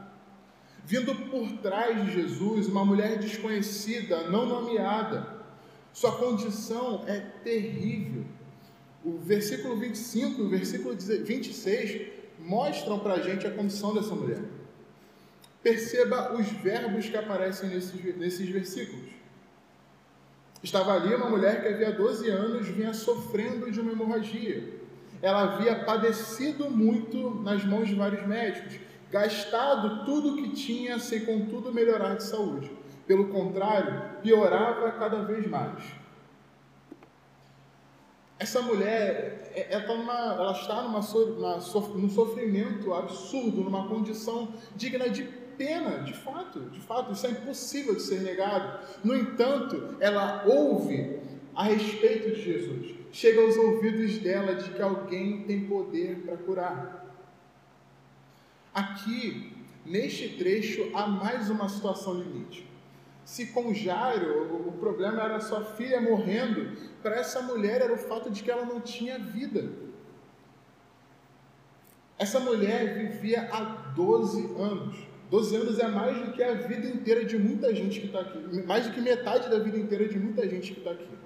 Vindo 0.86 1.14
por 1.30 1.50
trás 1.62 2.06
de 2.06 2.14
Jesus, 2.14 2.68
uma 2.68 2.84
mulher 2.84 3.18
desconhecida, 3.20 4.30
não 4.30 4.46
nomeada. 4.46 5.37
Sua 5.98 6.12
condição 6.12 7.06
é 7.08 7.20
terrível. 7.44 8.24
O 9.04 9.18
versículo 9.18 9.78
25 9.78 10.42
e 10.42 10.46
o 10.46 10.48
versículo 10.48 10.96
26 10.96 12.12
mostram 12.38 13.00
para 13.00 13.16
a 13.16 13.20
gente 13.20 13.48
a 13.48 13.52
condição 13.52 13.96
dessa 13.96 14.14
mulher. 14.14 14.44
Perceba 15.64 16.36
os 16.36 16.46
verbos 16.52 17.10
que 17.10 17.18
aparecem 17.18 17.72
nesses, 17.72 18.16
nesses 18.16 18.48
versículos. 18.48 19.10
Estava 20.62 20.94
ali 20.94 21.16
uma 21.16 21.32
mulher 21.32 21.64
que 21.64 21.68
havia 21.68 21.92
12 21.92 22.30
anos 22.30 22.68
vinha 22.68 22.94
sofrendo 22.94 23.72
de 23.72 23.80
uma 23.80 23.92
hemorragia. 23.92 24.72
Ela 25.20 25.56
havia 25.56 25.84
padecido 25.84 26.70
muito 26.70 27.42
nas 27.42 27.66
mãos 27.66 27.88
de 27.88 27.96
vários 27.96 28.24
médicos, 28.28 28.80
gastado 29.10 30.06
tudo 30.06 30.36
o 30.36 30.36
que 30.36 30.50
tinha 30.50 31.00
sem 31.00 31.22
contudo 31.22 31.74
melhorar 31.74 32.18
de 32.18 32.24
saúde. 32.24 32.77
Pelo 33.08 33.30
contrário, 33.30 34.22
piorava 34.22 34.92
cada 34.92 35.24
vez 35.24 35.48
mais. 35.48 35.82
Essa 38.38 38.62
mulher, 38.62 39.52
é, 39.56 39.68
ela, 39.72 39.84
tá 39.84 39.96
numa, 39.96 40.14
ela 40.14 40.52
está 40.52 40.82
numa, 40.84 41.00
num 41.00 42.10
sofrimento 42.10 42.94
absurdo, 42.94 43.62
numa 43.62 43.88
condição 43.88 44.54
digna 44.76 45.10
de 45.10 45.24
pena, 45.58 46.04
de 46.04 46.14
fato, 46.14 46.60
de 46.70 46.80
fato, 46.80 47.14
isso 47.14 47.26
é 47.26 47.32
impossível 47.32 47.96
de 47.96 48.02
ser 48.02 48.22
negado. 48.22 48.80
No 49.04 49.16
entanto, 49.16 49.98
ela 50.00 50.44
ouve 50.46 51.20
a 51.56 51.64
respeito 51.64 52.36
de 52.36 52.44
Jesus, 52.44 52.96
chega 53.12 53.42
aos 53.42 53.58
ouvidos 53.58 54.20
dela 54.20 54.54
de 54.54 54.70
que 54.70 54.82
alguém 54.82 55.44
tem 55.44 55.66
poder 55.66 56.20
para 56.24 56.38
curar. 56.38 57.08
Aqui, 58.72 59.54
neste 59.84 60.38
trecho, 60.38 60.92
há 60.94 61.08
mais 61.08 61.50
uma 61.50 61.68
situação 61.68 62.14
limite. 62.14 62.68
Se 63.28 63.48
com 63.48 63.74
Jairo 63.74 64.70
o 64.70 64.72
problema 64.80 65.22
era 65.22 65.42
sua 65.42 65.62
filha 65.62 66.00
morrendo, 66.00 66.78
para 67.04 67.18
essa 67.18 67.42
mulher 67.42 67.82
era 67.82 67.94
o 67.94 67.98
fato 67.98 68.30
de 68.32 68.42
que 68.42 68.50
ela 68.50 68.66
não 68.66 68.80
tinha 68.80 69.20
vida. 69.20 69.70
Essa 72.18 72.40
mulher 72.40 72.94
vivia 72.94 73.50
há 73.52 73.92
12 73.94 74.46
anos. 74.58 74.96
12 75.30 75.56
anos 75.58 75.78
é 75.78 75.90
mais 75.90 76.26
do 76.26 76.32
que 76.32 76.42
a 76.42 76.54
vida 76.54 76.88
inteira 76.88 77.26
de 77.26 77.38
muita 77.38 77.76
gente 77.76 78.00
que 78.00 78.06
está 78.06 78.22
aqui, 78.22 78.40
mais 78.66 78.88
do 78.88 78.94
que 78.94 79.02
metade 79.02 79.50
da 79.50 79.60
vida 79.60 79.78
inteira 79.78 80.08
de 80.08 80.18
muita 80.18 80.48
gente 80.48 80.72
que 80.72 80.80
está 80.80 80.92
aqui. 80.92 81.18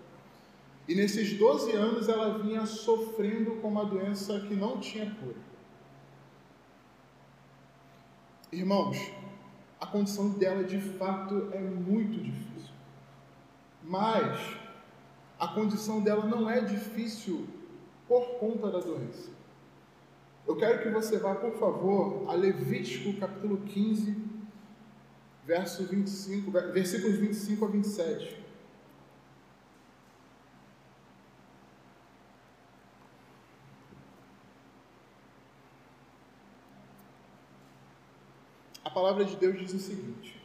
E 0.87 0.95
nesses 0.95 1.37
12 1.37 1.71
anos 1.73 2.09
ela 2.09 2.39
vinha 2.39 2.65
sofrendo 2.65 3.57
com 3.57 3.67
uma 3.67 3.85
doença 3.85 4.39
que 4.39 4.55
não 4.55 4.79
tinha 4.79 5.05
cura. 5.21 5.37
Irmãos, 8.51 8.97
a 9.81 9.87
condição 9.87 10.29
dela 10.29 10.63
de 10.63 10.79
fato 10.79 11.49
é 11.51 11.59
muito 11.59 12.21
difícil. 12.21 12.69
Mas 13.83 14.55
a 15.39 15.47
condição 15.47 16.01
dela 16.01 16.23
não 16.23 16.47
é 16.47 16.61
difícil 16.61 17.47
por 18.07 18.37
conta 18.39 18.69
da 18.69 18.79
doença. 18.79 19.31
Eu 20.47 20.55
quero 20.55 20.83
que 20.83 20.89
você 20.89 21.17
vá, 21.17 21.33
por 21.33 21.57
favor, 21.57 22.29
a 22.29 22.33
Levítico 22.33 23.19
capítulo 23.19 23.57
15, 23.57 24.15
verso 25.45 25.83
25, 25.85 26.51
versículos 26.51 27.17
25 27.17 27.65
a 27.65 27.67
27. 27.67 28.41
A 38.80 38.80
palavra 38.93 39.25
de 39.25 39.35
Deus 39.35 39.57
diz 39.57 39.73
o 39.73 39.79
seguinte: 39.79 40.39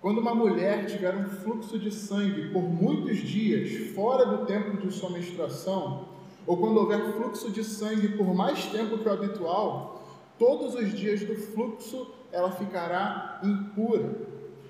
Quando 0.00 0.18
uma 0.20 0.34
mulher 0.34 0.86
tiver 0.86 1.14
um 1.14 1.28
fluxo 1.28 1.78
de 1.78 1.92
sangue 1.92 2.50
por 2.52 2.62
muitos 2.62 3.18
dias 3.18 3.94
fora 3.94 4.24
do 4.24 4.46
tempo 4.46 4.76
de 4.76 4.92
sua 4.92 5.10
menstruação, 5.10 6.08
ou 6.46 6.56
quando 6.56 6.78
houver 6.78 7.12
fluxo 7.12 7.50
de 7.50 7.62
sangue 7.64 8.16
por 8.16 8.34
mais 8.34 8.66
tempo 8.66 8.98
que 8.98 9.08
o 9.08 9.12
habitual, 9.12 10.02
todos 10.38 10.74
os 10.74 10.92
dias 10.92 11.20
do 11.20 11.34
fluxo 11.34 12.10
ela 12.30 12.50
ficará 12.50 13.40
impura, 13.42 14.14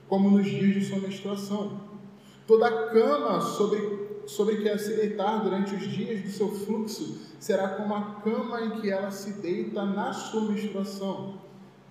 como 0.08 0.30
nos 0.30 0.46
dias 0.46 0.74
de 0.74 0.84
sua 0.84 0.98
menstruação. 0.98 1.80
Toda 2.46 2.88
cama 2.88 3.40
sobre, 3.40 4.22
sobre 4.26 4.56
que 4.56 4.68
ela 4.68 4.78
se 4.78 4.96
deitar 4.96 5.42
durante 5.42 5.74
os 5.74 5.82
dias 5.82 6.22
do 6.22 6.30
seu 6.30 6.48
fluxo 6.48 7.18
será 7.38 7.68
como 7.68 7.94
a 7.94 8.20
cama 8.22 8.60
em 8.62 8.80
que 8.80 8.90
ela 8.90 9.10
se 9.10 9.34
deita 9.40 9.84
na 9.84 10.12
sua 10.12 10.42
menstruação. 10.42 11.47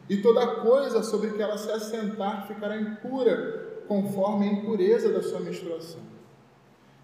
E 0.10 0.18
toda 0.18 0.62
coisa 0.62 1.04
sobre 1.04 1.32
que 1.32 1.42
ela 1.42 1.58
se 1.58 1.70
assentar 1.70 2.48
ficará 2.48 2.80
impura, 2.80 3.84
conforme 3.88 4.48
a 4.48 4.54
impureza 4.54 5.12
da 5.12 5.22
sua 5.22 5.40
menstruação. 5.40 6.02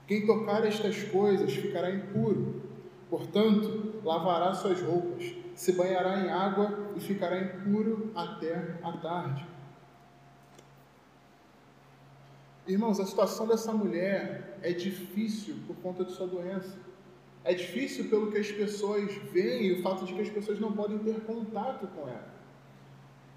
Quem 0.07 0.25
tocar 0.25 0.65
estas 0.65 1.03
coisas 1.03 1.53
ficará 1.53 1.89
impuro. 1.89 2.61
Portanto, 3.09 4.01
lavará 4.03 4.53
suas 4.53 4.81
roupas, 4.81 5.33
se 5.55 5.73
banhará 5.73 6.19
em 6.19 6.29
água 6.29 6.91
e 6.95 6.99
ficará 6.99 7.39
impuro 7.39 8.11
até 8.15 8.77
a 8.81 8.91
tarde. 8.93 9.45
Irmãos, 12.65 12.99
a 12.99 13.05
situação 13.05 13.45
dessa 13.45 13.73
mulher 13.73 14.57
é 14.61 14.71
difícil 14.71 15.55
por 15.67 15.75
conta 15.77 16.05
de 16.05 16.13
sua 16.13 16.25
doença. 16.25 16.77
É 17.43 17.53
difícil 17.53 18.09
pelo 18.09 18.31
que 18.31 18.37
as 18.37 18.49
pessoas 18.49 19.13
veem 19.33 19.65
e 19.65 19.73
o 19.73 19.81
fato 19.83 20.05
de 20.05 20.13
que 20.13 20.21
as 20.21 20.29
pessoas 20.29 20.59
não 20.59 20.71
podem 20.71 20.97
ter 20.99 21.19
contato 21.21 21.87
com 21.87 22.07
ela. 22.07 22.42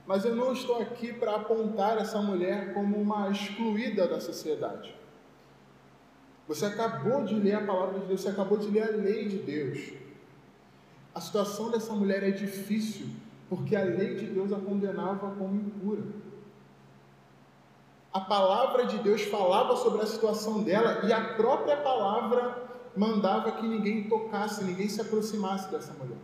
Mas 0.06 0.24
eu 0.24 0.34
não 0.34 0.52
estou 0.52 0.80
aqui 0.80 1.12
para 1.12 1.34
apontar 1.34 1.98
essa 1.98 2.20
mulher 2.22 2.72
como 2.72 2.96
uma 2.96 3.28
excluída 3.30 4.06
da 4.06 4.20
sociedade. 4.20 4.94
Você 6.46 6.64
acabou 6.64 7.24
de 7.24 7.34
ler 7.34 7.54
a 7.54 7.66
palavra 7.66 7.98
de 7.98 8.06
Deus, 8.06 8.20
você 8.20 8.28
acabou 8.28 8.56
de 8.56 8.68
ler 8.68 8.84
a 8.84 8.96
lei 8.96 9.28
de 9.28 9.38
Deus. 9.38 9.92
A 11.12 11.20
situação 11.20 11.70
dessa 11.70 11.92
mulher 11.92 12.22
é 12.22 12.30
difícil, 12.30 13.08
porque 13.48 13.74
a 13.74 13.82
lei 13.82 14.14
de 14.14 14.26
Deus 14.26 14.52
a 14.52 14.58
condenava 14.58 15.30
como 15.30 15.56
impura. 15.56 16.02
A 18.12 18.20
palavra 18.20 18.86
de 18.86 18.98
Deus 18.98 19.22
falava 19.22 19.76
sobre 19.76 20.02
a 20.02 20.06
situação 20.06 20.62
dela 20.62 21.00
e 21.06 21.12
a 21.12 21.34
própria 21.34 21.76
palavra 21.76 22.64
mandava 22.96 23.52
que 23.52 23.66
ninguém 23.66 24.08
tocasse, 24.08 24.64
ninguém 24.64 24.88
se 24.88 25.00
aproximasse 25.00 25.70
dessa 25.70 25.92
mulher. 25.94 26.16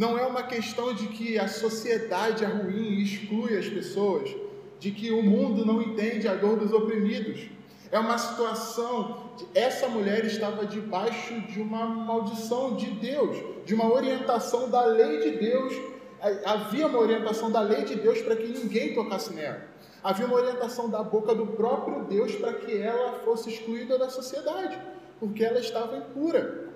Não 0.00 0.16
é 0.16 0.24
uma 0.24 0.42
questão 0.42 0.94
de 0.94 1.08
que 1.08 1.38
a 1.38 1.46
sociedade 1.46 2.42
é 2.42 2.46
ruim 2.46 2.88
e 2.94 3.02
exclui 3.02 3.58
as 3.58 3.68
pessoas, 3.68 4.34
de 4.78 4.92
que 4.92 5.10
o 5.10 5.22
mundo 5.22 5.62
não 5.62 5.82
entende 5.82 6.26
a 6.26 6.34
dor 6.34 6.58
dos 6.58 6.72
oprimidos. 6.72 7.50
É 7.92 7.98
uma 7.98 8.16
situação 8.16 9.30
de 9.36 9.46
essa 9.54 9.88
mulher 9.88 10.24
estava 10.24 10.64
debaixo 10.64 11.38
de 11.42 11.60
uma 11.60 11.84
maldição 11.84 12.76
de 12.76 12.86
Deus, 12.92 13.36
de 13.66 13.74
uma 13.74 13.92
orientação 13.92 14.70
da 14.70 14.86
lei 14.86 15.20
de 15.20 15.32
Deus. 15.32 15.74
Havia 16.46 16.86
uma 16.86 16.98
orientação 16.98 17.50
da 17.50 17.60
lei 17.60 17.84
de 17.84 17.96
Deus 17.96 18.22
para 18.22 18.36
que 18.36 18.46
ninguém 18.46 18.94
tocasse 18.94 19.34
nela. 19.34 19.64
Havia 20.02 20.24
uma 20.24 20.36
orientação 20.36 20.88
da 20.88 21.02
boca 21.02 21.34
do 21.34 21.46
próprio 21.48 22.04
Deus 22.04 22.34
para 22.36 22.54
que 22.54 22.74
ela 22.74 23.20
fosse 23.22 23.50
excluída 23.50 23.98
da 23.98 24.08
sociedade, 24.08 24.80
porque 25.18 25.44
ela 25.44 25.60
estava 25.60 25.98
impura. 25.98 26.69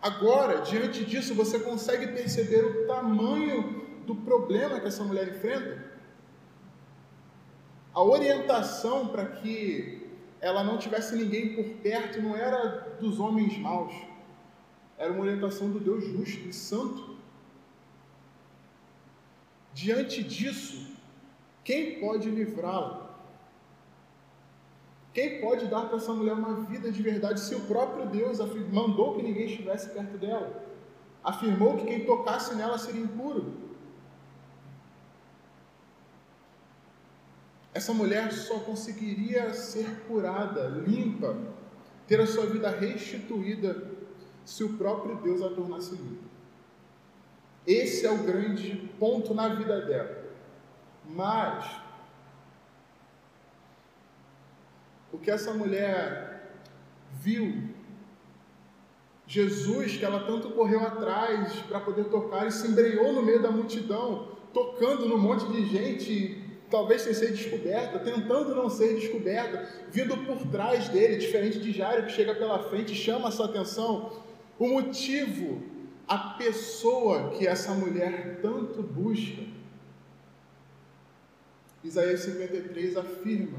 Agora, 0.00 0.60
diante 0.60 1.04
disso, 1.04 1.34
você 1.34 1.58
consegue 1.58 2.08
perceber 2.08 2.64
o 2.64 2.86
tamanho 2.86 3.86
do 4.06 4.14
problema 4.14 4.80
que 4.80 4.86
essa 4.86 5.02
mulher 5.02 5.28
enfrenta? 5.28 5.92
A 7.92 8.02
orientação 8.02 9.08
para 9.08 9.26
que 9.26 10.06
ela 10.40 10.62
não 10.62 10.78
tivesse 10.78 11.16
ninguém 11.16 11.56
por 11.56 11.64
perto 11.82 12.22
não 12.22 12.36
era 12.36 12.96
dos 13.00 13.18
homens 13.18 13.58
maus, 13.58 13.92
era 14.96 15.12
uma 15.12 15.22
orientação 15.22 15.68
do 15.70 15.80
Deus 15.80 16.04
justo 16.04 16.48
e 16.48 16.52
santo. 16.52 17.16
Diante 19.74 20.22
disso, 20.22 20.96
quem 21.64 21.98
pode 21.98 22.30
livrá-la? 22.30 23.07
Quem 25.18 25.40
pode 25.40 25.66
dar 25.66 25.86
para 25.86 25.96
essa 25.96 26.12
mulher 26.12 26.34
uma 26.34 26.60
vida 26.66 26.92
de 26.92 27.02
verdade 27.02 27.40
se 27.40 27.52
o 27.52 27.62
próprio 27.62 28.06
Deus 28.06 28.38
mandou 28.72 29.16
que 29.16 29.22
ninguém 29.24 29.46
estivesse 29.46 29.88
perto 29.88 30.16
dela? 30.16 30.64
Afirmou 31.24 31.76
que 31.76 31.86
quem 31.86 32.04
tocasse 32.04 32.54
nela 32.54 32.78
seria 32.78 33.00
impuro. 33.00 33.52
Essa 37.74 37.92
mulher 37.92 38.32
só 38.32 38.60
conseguiria 38.60 39.52
ser 39.54 40.04
curada, 40.06 40.68
limpa, 40.68 41.36
ter 42.06 42.20
a 42.20 42.26
sua 42.26 42.46
vida 42.46 42.70
restituída 42.70 43.90
se 44.44 44.62
o 44.62 44.74
próprio 44.74 45.16
Deus 45.16 45.42
a 45.42 45.48
tornasse 45.48 45.96
limpa. 45.96 46.28
Esse 47.66 48.06
é 48.06 48.12
o 48.12 48.18
grande 48.18 48.88
ponto 49.00 49.34
na 49.34 49.48
vida 49.48 49.80
dela. 49.80 50.16
Mas 51.04 51.87
o 55.18 55.20
que 55.20 55.30
essa 55.30 55.52
mulher 55.52 56.52
viu, 57.20 57.64
Jesus, 59.26 59.96
que 59.96 60.04
ela 60.04 60.20
tanto 60.20 60.50
correu 60.50 60.80
atrás 60.80 61.52
para 61.68 61.80
poder 61.80 62.04
tocar 62.04 62.46
e 62.46 62.52
se 62.52 62.66
embreou 62.68 63.12
no 63.12 63.22
meio 63.22 63.42
da 63.42 63.50
multidão, 63.50 64.28
tocando 64.54 65.06
num 65.06 65.18
monte 65.18 65.46
de 65.52 65.66
gente, 65.66 66.42
talvez 66.70 67.02
sem 67.02 67.12
ser 67.12 67.32
descoberta, 67.32 67.98
tentando 67.98 68.54
não 68.54 68.70
ser 68.70 68.94
descoberta, 68.94 69.68
vindo 69.90 70.16
por 70.18 70.38
trás 70.50 70.88
dele, 70.88 71.16
diferente 71.16 71.58
de 71.58 71.72
Jairo 71.72 72.06
que 72.06 72.12
chega 72.12 72.34
pela 72.34 72.70
frente 72.70 72.92
e 72.92 72.96
chama 72.96 73.28
a 73.28 73.30
sua 73.32 73.46
atenção. 73.46 74.22
O 74.58 74.68
motivo, 74.68 75.62
a 76.06 76.18
pessoa 76.38 77.30
que 77.30 77.46
essa 77.46 77.72
mulher 77.74 78.38
tanto 78.40 78.82
busca. 78.82 79.42
Isaías 81.84 82.20
53 82.20 82.96
afirma 82.96 83.58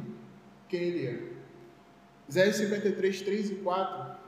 quem 0.67 0.81
ele 0.81 1.05
é. 1.05 1.28
Isaías 2.29 2.57
53, 2.57 3.21
3 3.23 3.49
e 3.49 3.55
4 3.55 4.19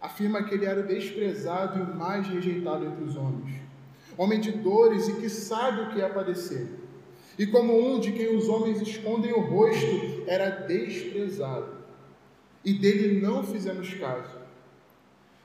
afirma 0.00 0.42
que 0.42 0.54
ele 0.54 0.64
era 0.64 0.80
o 0.80 0.86
desprezado 0.86 1.78
e 1.78 1.82
o 1.82 1.94
mais 1.94 2.26
rejeitado 2.26 2.86
entre 2.86 3.04
os 3.04 3.14
homens, 3.14 3.60
homem 4.16 4.40
de 4.40 4.50
dores 4.52 5.06
e 5.06 5.16
que 5.16 5.28
sabe 5.28 5.82
o 5.82 5.90
que 5.90 6.00
é 6.00 6.08
padecer. 6.08 6.66
E 7.38 7.46
como 7.46 7.78
um 7.78 8.00
de 8.00 8.12
quem 8.12 8.34
os 8.34 8.48
homens 8.48 8.80
escondem 8.80 9.34
o 9.34 9.40
rosto, 9.40 10.24
era 10.26 10.48
desprezado, 10.48 11.74
e 12.64 12.72
dele 12.72 13.20
não 13.20 13.44
fizemos 13.44 13.92
caso. 13.94 14.38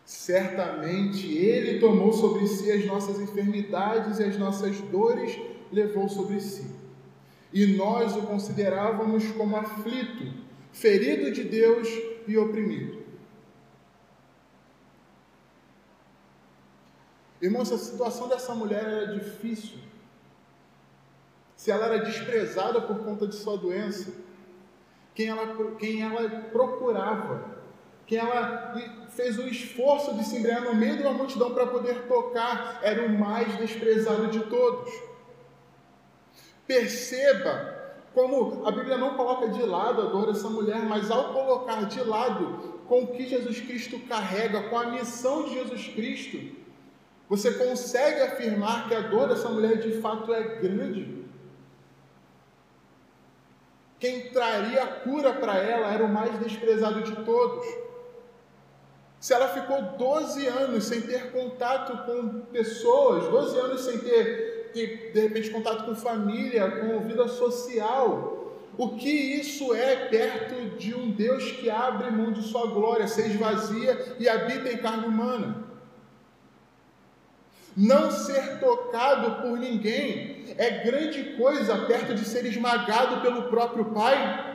Certamente 0.06 1.28
ele 1.28 1.80
tomou 1.80 2.14
sobre 2.14 2.48
si 2.48 2.72
as 2.72 2.86
nossas 2.86 3.20
enfermidades 3.20 4.20
e 4.20 4.24
as 4.24 4.38
nossas 4.38 4.80
dores 4.80 5.38
levou 5.74 6.08
sobre 6.08 6.40
si. 6.40 6.66
E 7.52 7.66
nós 7.76 8.16
o 8.16 8.22
considerávamos 8.22 9.30
como 9.32 9.58
aflito 9.58 10.45
ferido 10.76 11.32
de 11.32 11.44
Deus 11.44 11.88
e 12.28 12.38
oprimido. 12.38 13.04
Irmãos, 17.42 17.72
a 17.72 17.78
situação 17.78 18.28
dessa 18.28 18.54
mulher 18.54 18.84
era 18.84 19.08
difícil. 19.14 19.78
Se 21.56 21.72
ela 21.72 21.86
era 21.86 22.00
desprezada 22.00 22.82
por 22.82 23.00
conta 23.00 23.26
de 23.26 23.36
sua 23.36 23.58
doença, 23.58 24.12
quem 25.14 25.30
ela, 25.30 25.76
quem 25.78 26.02
ela 26.02 26.30
procurava, 26.52 27.56
quem 28.06 28.18
ela 28.18 28.76
fez 29.12 29.40
o 29.40 29.48
esforço 29.48 30.14
de 30.16 30.26
se 30.26 30.36
embrear 30.36 30.62
no 30.66 30.76
meio 30.76 30.98
de 30.98 31.04
uma 31.04 31.14
multidão 31.14 31.54
para 31.54 31.68
poder 31.68 32.06
tocar, 32.08 32.82
era 32.84 33.06
o 33.06 33.10
mais 33.10 33.56
desprezado 33.58 34.28
de 34.28 34.42
todos. 34.42 34.92
Perceba 36.68 37.75
como 38.16 38.66
a 38.66 38.72
Bíblia 38.72 38.98
não 38.98 39.16
coloca 39.16 39.50
de 39.50 39.62
lado 39.62 40.02
a 40.02 40.06
dor 40.06 40.28
dessa 40.28 40.50
mulher, 40.50 40.82
mas 40.84 41.12
ao 41.12 41.34
colocar 41.34 41.86
de 41.86 42.02
lado 42.02 42.80
com 42.88 43.04
o 43.04 43.08
que 43.08 43.28
Jesus 43.28 43.60
Cristo 43.60 44.00
carrega, 44.08 44.70
com 44.70 44.80
a 44.80 44.88
missão 44.88 45.44
de 45.44 45.56
Jesus 45.56 45.90
Cristo, 45.90 46.56
você 47.28 47.52
consegue 47.56 48.22
afirmar 48.22 48.88
que 48.88 48.96
a 48.96 49.02
dor 49.02 49.28
dessa 49.28 49.50
mulher 49.50 49.80
de 49.80 50.00
fato 50.00 50.34
é 50.34 50.42
grande. 50.60 51.26
Quem 54.00 54.30
traria 54.30 54.84
a 54.84 54.88
cura 54.88 55.34
para 55.34 55.58
ela 55.58 55.92
era 55.92 56.06
o 56.06 56.08
mais 56.08 56.40
desprezado 56.40 57.04
de 57.04 57.16
todos. 57.26 57.66
Se 59.20 59.34
ela 59.34 59.50
ficou 59.50 59.82
12 59.98 60.48
anos 60.48 60.86
sem 60.86 61.02
ter 61.02 61.32
contato 61.32 62.06
com 62.06 62.42
pessoas, 62.52 63.28
12 63.28 63.60
anos 63.60 63.82
sem 63.82 63.98
ter 63.98 64.55
ter, 64.76 65.12
de 65.14 65.22
repente, 65.22 65.50
contato 65.50 65.86
com 65.86 65.96
família, 65.96 66.70
com 66.70 67.00
vida 67.00 67.28
social. 67.30 68.34
O 68.78 68.90
que 68.98 69.10
isso 69.10 69.74
é 69.74 70.08
perto 70.08 70.78
de 70.78 70.94
um 70.94 71.10
Deus 71.10 71.50
que 71.52 71.70
abre 71.70 72.12
mão 72.12 72.34
de 72.34 72.42
sua 72.42 72.68
glória, 72.68 73.08
se 73.08 73.22
esvazia 73.22 74.16
e 74.20 74.28
habita 74.28 74.70
em 74.70 74.78
carne 74.78 75.08
humana? 75.08 75.64
Não 77.76 78.12
ser 78.12 78.60
tocado 78.60 79.42
por 79.42 79.58
ninguém 79.58 80.46
é 80.58 80.84
grande 80.84 81.36
coisa 81.38 81.86
perto 81.86 82.14
de 82.14 82.26
ser 82.26 82.46
esmagado 82.46 83.22
pelo 83.22 83.44
próprio 83.44 83.86
Pai. 83.86 84.54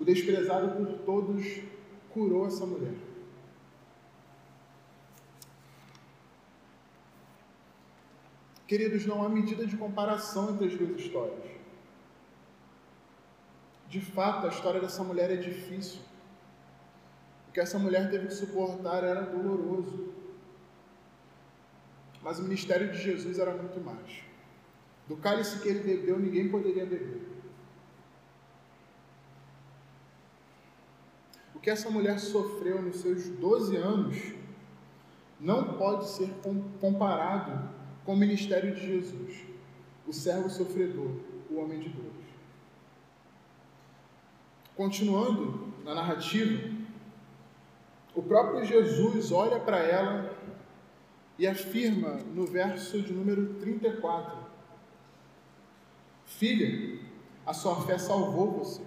O 0.00 0.04
desprezado 0.04 0.68
por 0.72 0.86
todos 1.04 1.73
curou 2.14 2.46
essa 2.46 2.64
mulher. 2.64 2.94
Queridos, 8.68 9.04
não 9.04 9.22
há 9.22 9.28
medida 9.28 9.66
de 9.66 9.76
comparação 9.76 10.52
entre 10.52 10.68
as 10.68 10.76
duas 10.76 10.98
histórias. 10.98 11.50
De 13.88 14.00
fato, 14.00 14.46
a 14.46 14.50
história 14.50 14.80
dessa 14.80 15.02
mulher 15.04 15.30
é 15.30 15.36
difícil. 15.36 16.00
O 17.48 17.52
que 17.52 17.60
essa 17.60 17.78
mulher 17.78 18.10
teve 18.10 18.28
que 18.28 18.34
suportar 18.34 19.04
era 19.04 19.20
doloroso. 19.20 20.14
Mas 22.22 22.38
o 22.38 22.44
ministério 22.44 22.90
de 22.90 22.98
Jesus 22.98 23.38
era 23.38 23.54
muito 23.54 23.80
mais. 23.80 24.22
Do 25.06 25.16
cálice 25.16 25.60
que 25.60 25.68
ele 25.68 25.80
bebeu, 25.80 26.18
ninguém 26.18 26.48
poderia 26.48 26.86
beber. 26.86 27.33
Que 31.64 31.70
essa 31.70 31.88
mulher 31.88 32.18
sofreu 32.18 32.82
nos 32.82 32.96
seus 32.96 33.26
12 33.26 33.74
anos 33.74 34.34
não 35.40 35.78
pode 35.78 36.10
ser 36.10 36.28
comparado 36.78 37.70
com 38.04 38.12
o 38.12 38.16
ministério 38.18 38.74
de 38.74 38.86
Jesus, 38.86 39.46
o 40.06 40.12
servo 40.12 40.50
sofredor, 40.50 41.10
o 41.50 41.56
homem 41.56 41.80
de 41.80 41.88
dores. 41.88 42.12
Continuando, 44.76 45.72
na 45.82 45.94
narrativa, 45.94 46.70
o 48.14 48.22
próprio 48.22 48.62
Jesus 48.66 49.32
olha 49.32 49.58
para 49.58 49.78
ela 49.78 50.36
e 51.38 51.46
afirma 51.46 52.18
no 52.34 52.44
verso 52.44 53.00
de 53.00 53.10
número 53.10 53.54
34: 53.54 54.36
Filha, 56.26 57.00
a 57.46 57.54
sua 57.54 57.80
fé 57.86 57.96
salvou 57.96 58.50
você. 58.50 58.82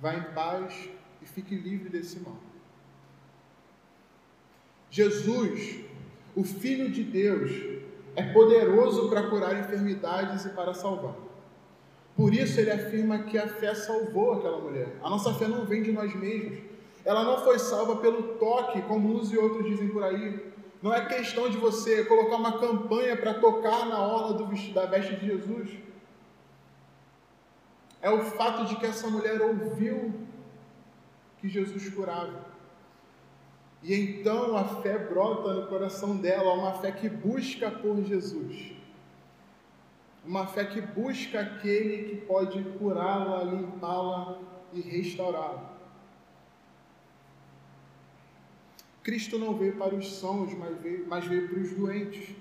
Vá 0.00 0.14
em 0.14 0.22
paz 0.34 0.97
fique 1.34 1.54
livre 1.54 1.88
desse 1.88 2.18
mal. 2.20 2.36
Jesus, 4.90 5.80
o 6.34 6.42
Filho 6.42 6.90
de 6.90 7.02
Deus, 7.02 7.50
é 8.16 8.32
poderoso 8.32 9.08
para 9.08 9.28
curar 9.28 9.58
enfermidades 9.58 10.44
e 10.44 10.50
para 10.50 10.74
salvar. 10.74 11.14
Por 12.16 12.34
isso 12.34 12.58
ele 12.58 12.72
afirma 12.72 13.20
que 13.20 13.38
a 13.38 13.46
fé 13.46 13.74
salvou 13.74 14.32
aquela 14.32 14.58
mulher. 14.58 14.96
A 15.02 15.08
nossa 15.08 15.32
fé 15.34 15.46
não 15.46 15.64
vem 15.64 15.82
de 15.82 15.92
nós 15.92 16.12
mesmos. 16.16 16.58
Ela 17.04 17.22
não 17.22 17.44
foi 17.44 17.58
salva 17.58 17.96
pelo 17.96 18.34
toque, 18.34 18.82
como 18.82 19.14
uns 19.14 19.32
e 19.32 19.38
outros 19.38 19.64
dizem 19.64 19.88
por 19.88 20.02
aí. 20.02 20.52
Não 20.82 20.92
é 20.92 21.04
questão 21.06 21.48
de 21.48 21.56
você 21.56 22.04
colocar 22.04 22.36
uma 22.36 22.58
campanha 22.58 23.16
para 23.16 23.34
tocar 23.34 23.86
na 23.86 24.00
orla 24.00 24.34
do 24.36 24.46
vestido, 24.46 24.74
da 24.74 24.86
veste 24.86 25.14
de 25.16 25.26
Jesus. 25.26 25.70
É 28.02 28.10
o 28.10 28.22
fato 28.22 28.64
de 28.66 28.76
que 28.76 28.86
essa 28.86 29.08
mulher 29.08 29.40
ouviu 29.40 30.12
que 31.40 31.48
Jesus 31.48 31.88
curava. 31.90 32.46
E 33.82 33.94
então 33.94 34.56
a 34.56 34.64
fé 34.82 34.98
brota 34.98 35.54
no 35.54 35.66
coração 35.68 36.16
dela, 36.16 36.54
uma 36.54 36.74
fé 36.74 36.90
que 36.90 37.08
busca 37.08 37.70
por 37.70 38.02
Jesus. 38.04 38.72
Uma 40.24 40.46
fé 40.46 40.64
que 40.64 40.80
busca 40.80 41.40
aquele 41.40 42.08
que 42.08 42.16
pode 42.26 42.62
curá-la, 42.78 43.44
limpá-la 43.44 44.38
e 44.72 44.80
restaurá-la. 44.80 45.78
Cristo 49.02 49.38
não 49.38 49.56
veio 49.56 49.74
para 49.76 49.94
os 49.94 50.16
sãos, 50.16 50.52
mas 50.52 50.78
veio, 50.82 51.06
mas 51.08 51.24
veio 51.24 51.48
para 51.48 51.58
os 51.60 51.72
doentes, 51.72 52.36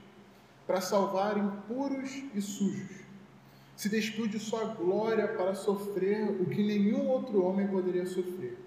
para 0.65 0.81
salvar 0.81 1.37
impuros 1.37 2.11
e 2.35 2.41
sujos. 2.41 3.05
Se 3.77 3.87
despiu 3.87 4.27
de 4.27 4.37
sua 4.37 4.65
glória 4.65 5.29
para 5.29 5.55
sofrer 5.55 6.29
o 6.29 6.45
que 6.45 6.61
nenhum 6.61 7.07
outro 7.07 7.41
homem 7.45 7.67
poderia 7.67 8.05
sofrer, 8.05 8.57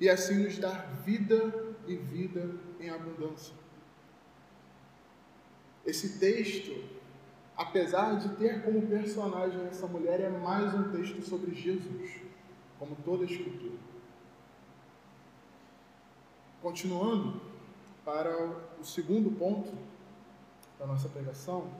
e 0.00 0.08
assim 0.08 0.42
nos 0.42 0.58
dar 0.58 0.86
vida 1.04 1.74
e 1.86 1.94
vida 1.94 2.50
em 2.80 2.88
abundância. 2.88 3.54
Esse 5.84 6.18
texto, 6.18 6.82
apesar 7.56 8.18
de 8.18 8.30
ter 8.36 8.62
como 8.62 8.86
personagem 8.86 9.66
essa 9.66 9.86
mulher, 9.86 10.20
é 10.20 10.30
mais 10.30 10.72
um 10.74 10.90
texto 10.90 11.22
sobre 11.22 11.54
Jesus, 11.54 12.12
como 12.78 12.96
toda 13.04 13.24
a 13.24 13.26
Escritura. 13.26 13.78
Continuando, 16.62 17.40
para 18.04 18.34
o 18.80 18.84
segundo 18.84 19.30
ponto 19.30 19.72
da 20.78 20.86
nossa 20.86 21.08
pregação, 21.08 21.70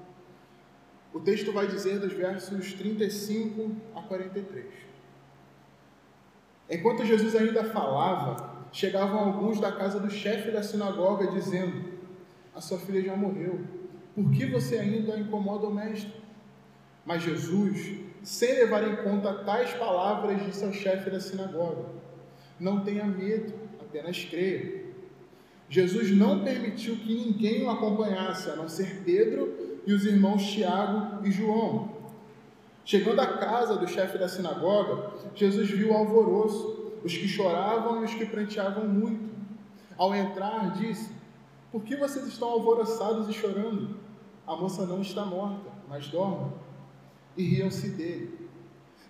o 1.13 1.21
texto 1.21 1.53
vai 1.53 1.67
dizer 1.67 1.99
dos 1.99 2.13
versos 2.13 2.75
35 2.75 3.75
a 3.95 4.03
43. 4.03 4.90
Enquanto 6.71 7.05
Jesus 7.05 7.35
ainda 7.35 7.65
falava, 7.65 8.69
chegavam 8.71 9.19
alguns 9.19 9.59
da 9.59 9.73
casa 9.73 9.99
do 9.99 10.09
chefe 10.09 10.53
da 10.53 10.63
sinagoga 10.63 11.27
dizendo: 11.33 11.85
A 12.55 12.61
sua 12.61 12.79
filha 12.79 13.03
já 13.03 13.17
morreu, 13.17 13.61
por 14.15 14.31
que 14.31 14.47
você 14.47 14.79
ainda 14.79 15.19
incomoda 15.19 15.67
o 15.67 15.75
mestre? 15.75 16.13
Mas 17.05 17.23
Jesus, 17.23 17.99
sem 18.23 18.55
levar 18.55 18.87
em 18.87 18.97
conta 19.03 19.43
tais 19.45 19.73
palavras, 19.73 20.45
disse 20.45 20.65
ao 20.65 20.73
chefe 20.73 21.11
da 21.11 21.19
sinagoga: 21.19 21.87
Não 22.59 22.85
tenha 22.85 23.05
medo, 23.05 23.53
apenas 23.81 24.25
creia. 24.25 24.85
Jesus 25.69 26.11
não 26.11 26.45
permitiu 26.45 26.97
que 26.97 27.15
ninguém 27.15 27.65
o 27.65 27.71
acompanhasse, 27.71 28.51
a 28.51 28.57
não 28.57 28.69
ser 28.69 29.03
Pedro 29.05 29.81
e 29.87 29.93
os 29.93 30.05
irmãos 30.05 30.45
Tiago 30.45 31.25
e 31.27 31.31
João. 31.31 32.00
Chegando 32.85 33.21
à 33.21 33.27
casa 33.27 33.77
do 33.77 33.87
chefe 33.87 34.19
da 34.19 34.29
sinagoga, 34.29 35.13
Jesus 35.35 35.71
viu 35.71 35.93
o 35.93 35.97
alvoroço, 35.97 36.93
os 37.05 37.17
que 37.17 37.29
choravam 37.29 38.03
e 38.03 38.05
os 38.05 38.15
que 38.15 38.27
pranteavam 38.27 38.87
muito. 38.87 39.31
Ao 39.97 40.15
entrar, 40.15 40.73
disse: 40.73 41.11
Por 41.71 41.83
que 41.83 41.97
vocês 41.97 42.27
estão 42.27 42.49
alvoroçados 42.49 43.29
e 43.29 43.33
chorando? 43.33 43.97
A 44.47 44.57
moça 44.57 44.87
não 44.87 45.01
está 45.01 45.25
morta, 45.25 45.71
mas 45.89 46.09
dorme. 46.09 46.53
E 47.37 47.45
riam-se 47.45 47.91
dele. 47.91 48.49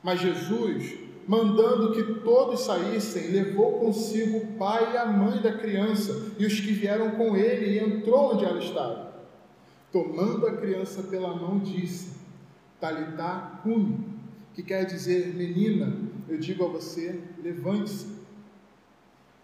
Mas 0.02 0.20
Jesus 0.20 1.10
mandando 1.30 1.92
que 1.92 2.02
todos 2.24 2.62
saíssem, 2.62 3.30
levou 3.30 3.78
consigo 3.78 4.38
o 4.38 4.46
pai 4.58 4.94
e 4.94 4.96
a 4.96 5.06
mãe 5.06 5.40
da 5.40 5.52
criança 5.52 6.32
e 6.36 6.44
os 6.44 6.58
que 6.58 6.72
vieram 6.72 7.12
com 7.12 7.36
ele, 7.36 7.66
e 7.66 7.78
entrou 7.78 8.34
onde 8.34 8.44
ela 8.44 8.58
estava. 8.58 9.12
Tomando 9.92 10.44
a 10.48 10.56
criança 10.56 11.04
pela 11.04 11.32
mão, 11.32 11.60
disse: 11.60 12.19
Talitá 12.80 13.60
cumi, 13.62 13.98
que 14.54 14.62
quer 14.62 14.84
dizer, 14.84 15.34
menina, 15.34 15.96
eu 16.28 16.38
digo 16.38 16.64
a 16.64 16.68
você, 16.68 17.20
levante-se. 17.42 18.20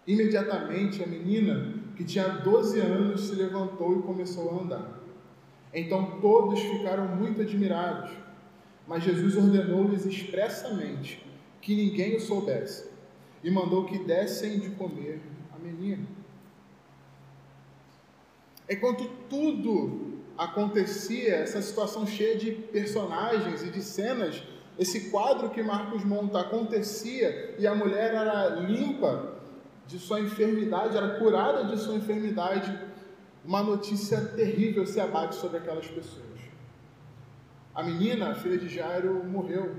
Imediatamente 0.05 1.03
a 1.03 1.07
menina, 1.07 1.73
que 1.95 2.03
tinha 2.03 2.27
12 2.27 2.79
anos, 2.79 3.27
se 3.27 3.35
levantou 3.35 3.99
e 3.99 4.01
começou 4.01 4.49
a 4.49 4.63
andar. 4.63 4.99
Então 5.73 6.19
todos 6.21 6.59
ficaram 6.59 7.07
muito 7.15 7.41
admirados, 7.41 8.09
mas 8.87 9.03
Jesus 9.03 9.35
ordenou-lhes 9.35 10.05
expressamente 10.05 11.25
que 11.61 11.75
ninguém 11.75 12.15
o 12.15 12.21
soubesse, 12.21 12.89
e 13.43 13.51
mandou 13.51 13.85
que 13.85 13.99
dessem 13.99 14.59
de 14.59 14.69
comer 14.71 15.21
a 15.53 15.59
menina. 15.59 16.07
Enquanto 18.69 19.07
tudo 19.29 20.16
acontecia, 20.37 21.35
essa 21.35 21.61
situação 21.61 22.05
cheia 22.05 22.37
de 22.37 22.51
personagens 22.51 23.63
e 23.63 23.69
de 23.69 23.81
cenas, 23.81 24.43
esse 24.77 25.09
quadro 25.09 25.49
que 25.49 25.63
Marcos 25.63 26.03
monta 26.03 26.39
acontecia 26.39 27.55
e 27.57 27.65
a 27.65 27.73
mulher 27.73 28.13
era 28.13 28.47
limpa 28.49 29.33
de 29.87 29.97
sua 29.97 30.19
enfermidade, 30.19 30.95
era 30.95 31.17
curada 31.19 31.63
de 31.63 31.79
sua 31.79 31.95
enfermidade, 31.95 32.77
uma 33.43 33.63
notícia 33.63 34.19
terrível 34.35 34.85
se 34.85 34.99
abate 34.99 35.35
sobre 35.35 35.57
aquelas 35.57 35.87
pessoas. 35.87 36.27
A 37.73 37.81
menina, 37.81 38.31
a 38.31 38.35
filha 38.35 38.57
de 38.57 38.67
Jairo, 38.67 39.23
morreu 39.23 39.75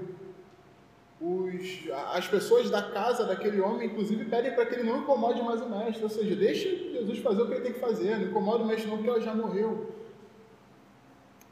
os, 1.20 1.88
as 2.14 2.28
pessoas 2.28 2.70
da 2.70 2.80
casa 2.80 3.24
daquele 3.24 3.60
homem, 3.60 3.88
inclusive, 3.88 4.24
pedem 4.24 4.54
para 4.54 4.66
que 4.66 4.76
ele 4.76 4.84
não 4.84 5.00
incomode 5.00 5.42
mais 5.42 5.60
o 5.60 5.68
mestre, 5.68 6.02
ou 6.04 6.08
seja, 6.08 6.34
deixe 6.34 6.92
Jesus 6.92 7.18
fazer 7.18 7.42
o 7.42 7.46
que 7.46 7.54
ele 7.54 7.62
tem 7.62 7.72
que 7.72 7.80
fazer, 7.80 8.16
não 8.18 8.28
incomoda 8.28 8.62
o 8.62 8.66
mestre 8.66 8.88
não, 8.88 8.96
porque 8.96 9.10
ela 9.10 9.20
já 9.20 9.34
morreu. 9.34 9.97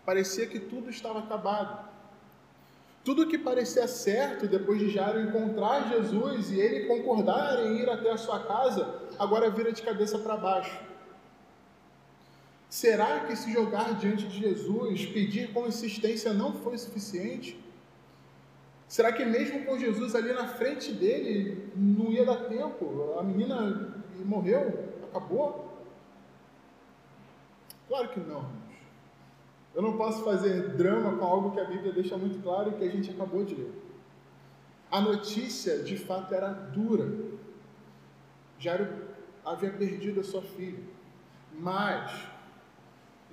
Parecia 0.06 0.46
que 0.46 0.60
tudo 0.60 0.88
estava 0.88 1.18
acabado. 1.18 1.84
Tudo 3.04 3.26
que 3.26 3.36
parecia 3.36 3.86
certo 3.86 4.46
depois 4.46 4.78
de 4.78 4.88
Jairo 4.88 5.20
encontrar 5.20 5.88
Jesus 5.90 6.50
e 6.50 6.60
ele 6.60 6.86
concordar 6.86 7.64
em 7.66 7.78
ir 7.78 7.90
até 7.90 8.10
a 8.10 8.16
sua 8.16 8.40
casa, 8.44 9.00
agora 9.18 9.50
vira 9.50 9.72
de 9.72 9.82
cabeça 9.82 10.18
para 10.18 10.36
baixo. 10.36 10.80
Será 12.70 13.20
que 13.20 13.36
se 13.36 13.52
jogar 13.52 13.94
diante 13.94 14.26
de 14.26 14.38
Jesus, 14.40 15.06
pedir 15.06 15.52
com 15.52 15.66
insistência, 15.66 16.32
não 16.32 16.52
foi 16.52 16.78
suficiente? 16.78 17.58
Será 18.88 19.12
que 19.12 19.24
mesmo 19.24 19.64
com 19.64 19.78
Jesus 19.78 20.14
ali 20.14 20.32
na 20.32 20.46
frente 20.46 20.92
dele, 20.92 21.70
não 21.74 22.12
ia 22.12 22.24
dar 22.24 22.44
tempo? 22.44 23.16
A 23.18 23.22
menina 23.22 24.04
morreu? 24.24 24.92
Acabou? 25.10 25.76
Claro 27.88 28.08
que 28.08 28.20
não. 28.20 28.65
Eu 29.76 29.82
não 29.82 29.98
posso 29.98 30.24
fazer 30.24 30.70
drama 30.70 31.18
com 31.18 31.24
algo 31.24 31.50
que 31.50 31.60
a 31.60 31.64
Bíblia 31.66 31.92
deixa 31.92 32.16
muito 32.16 32.42
claro 32.42 32.70
e 32.70 32.74
que 32.76 32.84
a 32.84 32.90
gente 32.90 33.10
acabou 33.10 33.44
de 33.44 33.54
ler. 33.54 33.72
A 34.90 35.02
notícia, 35.02 35.82
de 35.82 35.98
fato, 35.98 36.34
era 36.34 36.48
dura. 36.50 37.06
Jairo 38.58 38.88
havia 39.44 39.70
perdido 39.70 40.20
a 40.20 40.24
sua 40.24 40.40
filha. 40.40 40.82
Mas 41.52 42.26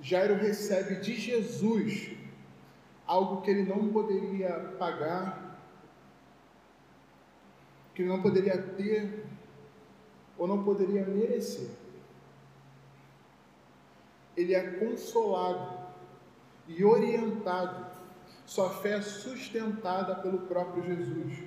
Jairo 0.02 0.34
recebe 0.34 0.96
de 0.96 1.16
Jesus 1.16 2.10
algo 3.06 3.40
que 3.40 3.50
ele 3.50 3.64
não 3.64 3.90
poderia 3.90 4.74
pagar 4.78 5.44
que 7.94 8.02
ele 8.02 8.08
não 8.08 8.20
poderia 8.20 8.60
ter 8.60 9.24
ou 10.36 10.48
não 10.48 10.64
poderia 10.64 11.06
merecer. 11.06 11.70
Ele 14.36 14.52
é 14.52 14.72
consolado 14.72 15.83
e 16.68 16.84
orientado, 16.84 17.86
sua 18.46 18.70
fé 18.70 18.98
é 18.98 19.02
sustentada 19.02 20.14
pelo 20.16 20.38
próprio 20.40 20.84
Jesus. 20.84 21.44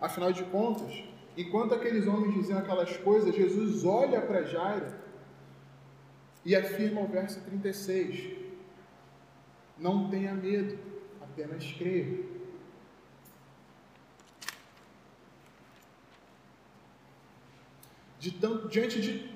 Afinal 0.00 0.32
de 0.32 0.44
contas, 0.44 1.02
enquanto 1.36 1.74
aqueles 1.74 2.06
homens 2.06 2.34
diziam 2.34 2.58
aquelas 2.58 2.96
coisas, 2.98 3.34
Jesus 3.34 3.84
olha 3.84 4.20
para 4.20 4.44
Jairo 4.44 4.86
e 6.44 6.54
afirma 6.54 7.00
o 7.00 7.08
verso 7.08 7.40
36: 7.42 8.36
Não 9.78 10.08
tenha 10.08 10.34
medo, 10.34 10.78
apenas 11.20 11.64
creia. 11.72 12.36
diante 18.68 19.00
de 19.00 19.30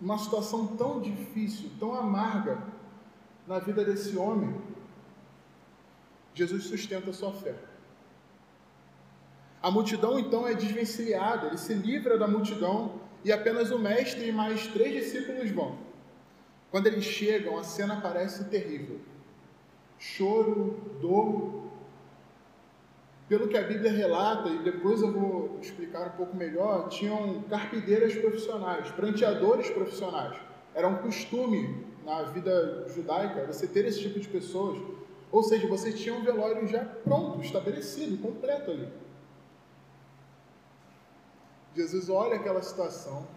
uma 0.00 0.18
situação 0.18 0.66
tão 0.76 1.00
difícil, 1.00 1.70
tão 1.78 1.94
amarga 1.94 2.62
na 3.46 3.58
vida 3.58 3.84
desse 3.84 4.16
homem, 4.16 4.54
Jesus 6.34 6.64
sustenta 6.64 7.10
a 7.10 7.12
sua 7.12 7.32
fé. 7.32 7.54
A 9.62 9.70
multidão 9.70 10.18
então 10.18 10.46
é 10.48 10.54
desvencilhada, 10.54 11.48
ele 11.48 11.58
se 11.58 11.74
livra 11.74 12.16
da 12.16 12.26
multidão 12.26 13.00
e 13.22 13.30
apenas 13.30 13.70
o 13.70 13.78
mestre 13.78 14.28
e 14.28 14.32
mais 14.32 14.66
três 14.68 15.04
discípulos 15.04 15.50
vão. 15.50 15.76
Quando 16.70 16.86
eles 16.86 17.04
chegam, 17.04 17.58
a 17.58 17.64
cena 17.64 18.00
parece 18.00 18.44
terrível. 18.44 19.00
Choro, 19.98 20.80
dor. 21.00 21.68
Pelo 23.28 23.48
que 23.48 23.56
a 23.56 23.62
Bíblia 23.62 23.92
relata, 23.92 24.48
e 24.48 24.58
depois 24.60 25.02
eu 25.02 25.12
vou 25.12 25.58
explicar 25.60 26.08
um 26.08 26.16
pouco 26.16 26.34
melhor, 26.36 26.88
tinham 26.88 27.42
carpideiras 27.42 28.14
profissionais, 28.14 28.90
pranteadores 28.92 29.68
profissionais. 29.70 30.36
Era 30.74 30.88
um 30.88 30.96
costume 30.96 31.84
na 32.10 32.22
vida 32.24 32.86
judaica 32.88 33.46
você 33.46 33.68
ter 33.68 33.84
esse 33.84 34.00
tipo 34.00 34.18
de 34.18 34.28
pessoas. 34.28 34.82
Ou 35.30 35.44
seja, 35.44 35.68
você 35.68 35.92
tinha 35.92 36.12
um 36.14 36.24
velório 36.24 36.66
já 36.66 36.84
pronto, 36.84 37.40
estabelecido, 37.40 38.18
completo 38.18 38.72
ali. 38.72 38.88
Jesus 41.74 42.08
olha 42.08 42.34
aquela 42.34 42.60
situação 42.62 43.28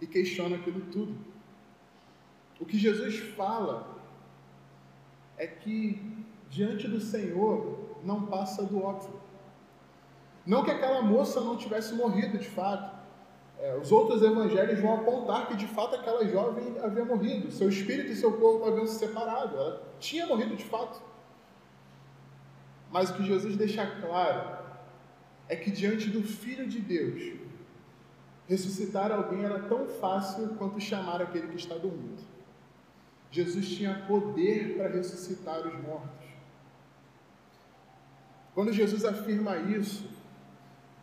e 0.00 0.06
questiona 0.06 0.56
aquilo 0.56 0.80
tudo. 0.92 1.14
O 2.58 2.64
que 2.64 2.78
Jesus 2.78 3.18
fala 3.36 3.98
é 5.36 5.46
que 5.46 6.24
diante 6.48 6.88
do 6.88 7.00
Senhor 7.00 7.98
não 8.02 8.26
passa 8.26 8.62
do 8.62 8.82
óbvio. 8.82 9.20
Não 10.46 10.64
que 10.64 10.70
aquela 10.70 11.02
moça 11.02 11.40
não 11.40 11.58
tivesse 11.58 11.92
morrido 11.94 12.38
de 12.38 12.48
fato. 12.48 12.98
É, 13.60 13.76
os 13.76 13.92
outros 13.92 14.22
evangelhos 14.22 14.80
vão 14.80 14.94
apontar 14.94 15.46
que 15.46 15.54
de 15.54 15.66
fato 15.66 15.94
aquela 15.94 16.26
jovem 16.26 16.78
havia 16.82 17.04
morrido. 17.04 17.50
Seu 17.50 17.68
espírito 17.68 18.10
e 18.10 18.16
seu 18.16 18.32
corpo 18.32 18.66
haviam 18.66 18.86
se 18.86 18.98
separado. 18.98 19.54
Ela 19.54 19.82
tinha 19.98 20.26
morrido 20.26 20.56
de 20.56 20.64
fato. 20.64 21.00
Mas 22.90 23.10
o 23.10 23.14
que 23.14 23.24
Jesus 23.24 23.56
deixa 23.56 23.86
claro 23.86 24.58
é 25.46 25.54
que 25.54 25.70
diante 25.70 26.08
do 26.08 26.22
Filho 26.22 26.66
de 26.66 26.80
Deus, 26.80 27.38
ressuscitar 28.48 29.12
alguém 29.12 29.44
era 29.44 29.60
tão 29.60 29.86
fácil 29.86 30.48
quanto 30.56 30.80
chamar 30.80 31.20
aquele 31.20 31.48
que 31.48 31.56
está 31.56 31.76
dormindo. 31.76 32.22
Jesus 33.30 33.68
tinha 33.68 34.06
poder 34.08 34.76
para 34.76 34.88
ressuscitar 34.88 35.66
os 35.66 35.80
mortos. 35.82 36.28
Quando 38.54 38.72
Jesus 38.72 39.04
afirma 39.04 39.56
isso, 39.56 40.08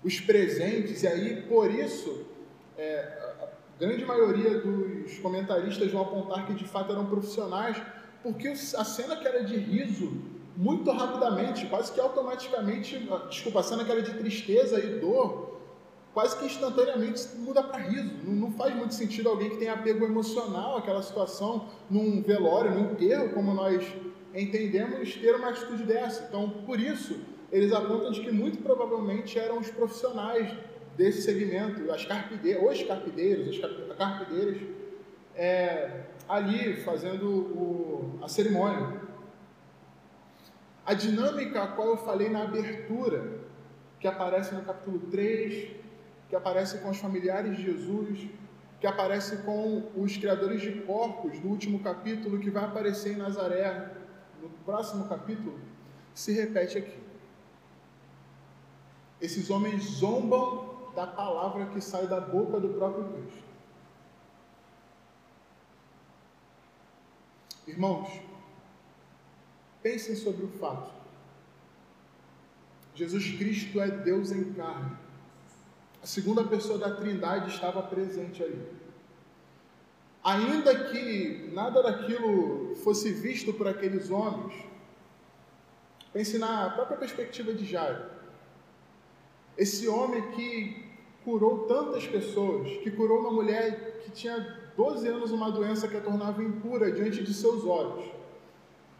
os 0.03 0.19
presentes, 0.19 1.03
e 1.03 1.07
aí 1.07 1.41
por 1.43 1.71
isso, 1.71 2.26
é, 2.77 2.99
a 3.41 3.79
grande 3.79 4.05
maioria 4.05 4.59
dos 4.59 5.17
comentaristas 5.19 5.91
vão 5.91 6.01
apontar 6.01 6.45
que 6.45 6.53
de 6.53 6.65
fato 6.65 6.91
eram 6.91 7.05
profissionais, 7.05 7.81
porque 8.21 8.47
a 8.49 8.55
cena 8.83 9.15
que 9.15 9.27
era 9.27 9.43
de 9.43 9.57
riso 9.57 10.21
muito 10.55 10.89
rapidamente, 10.91 11.67
quase 11.67 11.91
que 11.91 11.99
automaticamente, 11.99 13.07
ah, 13.11 13.27
desculpa, 13.29 13.59
a 13.59 13.63
cena 13.63 13.85
que 13.85 13.91
era 13.91 14.01
de 14.01 14.13
tristeza 14.15 14.79
e 14.79 14.99
dor, 14.99 15.59
quase 16.13 16.35
que 16.37 16.45
instantaneamente 16.45 17.27
muda 17.37 17.61
para 17.61 17.77
riso. 17.77 18.11
Não, 18.23 18.33
não, 18.33 18.51
faz 18.51 18.75
muito 18.75 18.95
sentido 18.95 19.29
alguém 19.29 19.51
que 19.51 19.57
tem 19.57 19.69
apego 19.69 20.03
emocional 20.03 20.77
àquela 20.77 21.03
situação, 21.03 21.67
num 21.89 22.23
velório, 22.23 22.71
num 22.71 22.91
enterro, 22.91 23.29
como 23.35 23.53
nós 23.53 23.85
entendemos, 24.33 25.15
ter 25.15 25.35
uma 25.35 25.49
atitude 25.49 25.83
dessa. 25.83 26.25
Então, 26.27 26.49
por 26.65 26.79
isso, 26.79 27.19
eles 27.51 27.71
apontam 27.71 28.11
de 28.11 28.21
que 28.21 28.31
muito 28.31 28.57
provavelmente 28.63 29.37
eram 29.37 29.59
os 29.59 29.69
profissionais 29.69 30.51
desse 30.97 31.21
segmento, 31.21 31.91
as 31.91 32.05
carpideiras, 32.05 32.79
os 32.79 32.87
carpideiros, 32.87 33.47
as 33.49 33.97
carpideiras, 33.97 34.61
é, 35.35 36.01
ali 36.27 36.75
fazendo 36.77 37.29
o, 37.29 38.19
a 38.23 38.27
cerimônia. 38.27 38.99
A 40.83 40.93
dinâmica 40.93 41.63
a 41.63 41.67
qual 41.67 41.89
eu 41.89 41.97
falei 41.97 42.29
na 42.29 42.43
abertura, 42.43 43.41
que 43.99 44.07
aparece 44.07 44.55
no 44.55 44.63
capítulo 44.63 44.99
3, 45.11 45.71
que 46.29 46.35
aparece 46.35 46.79
com 46.79 46.89
os 46.89 46.97
familiares 46.97 47.55
de 47.55 47.63
Jesus, 47.63 48.27
que 48.79 48.87
aparece 48.87 49.37
com 49.37 49.91
os 49.95 50.17
criadores 50.17 50.61
de 50.61 50.71
porcos 50.71 51.39
no 51.43 51.51
último 51.51 51.79
capítulo, 51.79 52.39
que 52.39 52.49
vai 52.49 52.63
aparecer 52.63 53.13
em 53.13 53.17
Nazaré 53.17 53.91
no 54.41 54.49
próximo 54.65 55.07
capítulo, 55.07 55.59
se 56.13 56.31
repete 56.31 56.77
aqui. 56.77 56.99
Esses 59.19 59.49
homens 59.49 59.83
zombam 59.83 60.66
da 60.97 61.05
palavra 61.05 61.67
que 61.67 61.79
sai 61.79 62.07
da 62.07 62.19
boca 62.19 62.59
do 62.59 62.69
próprio 62.69 63.05
Cristo. 63.13 63.43
Irmãos, 67.67 68.27
Pensem 69.81 70.15
sobre 70.15 70.43
o 70.43 70.49
fato. 70.49 70.91
Jesus 72.93 73.37
Cristo 73.37 73.79
é 73.79 73.89
Deus 73.89 74.31
em 74.31 74.53
carne. 74.53 74.97
A 76.01 76.05
segunda 76.05 76.43
pessoa 76.43 76.77
da 76.77 76.95
Trindade 76.95 77.53
estava 77.53 77.81
presente 77.83 78.43
ali. 78.43 78.67
Ainda 80.23 80.89
que 80.89 81.49
nada 81.53 81.81
daquilo 81.81 82.75
fosse 82.83 83.11
visto 83.13 83.53
por 83.53 83.67
aqueles 83.67 84.09
homens, 84.09 84.53
pense 86.11 86.37
na 86.37 86.69
própria 86.71 86.97
perspectiva 86.97 87.53
de 87.53 87.65
Jairo. 87.65 88.03
Esse 89.57 89.87
homem 89.87 90.31
que 90.31 90.86
curou 91.27 91.65
tantas 91.67 92.07
pessoas, 92.07 92.69
que 92.83 92.91
curou 92.91 93.19
uma 93.19 93.31
mulher 93.31 93.99
que 94.03 94.11
tinha 94.11 94.37
12 94.77 95.07
anos 95.07 95.31
uma 95.31 95.51
doença 95.51 95.87
que 95.87 95.97
a 95.97 96.01
tornava 96.01 96.41
impura 96.41 96.89
diante 96.89 97.21
de 97.21 97.33
seus 97.33 97.65
olhos 97.65 98.17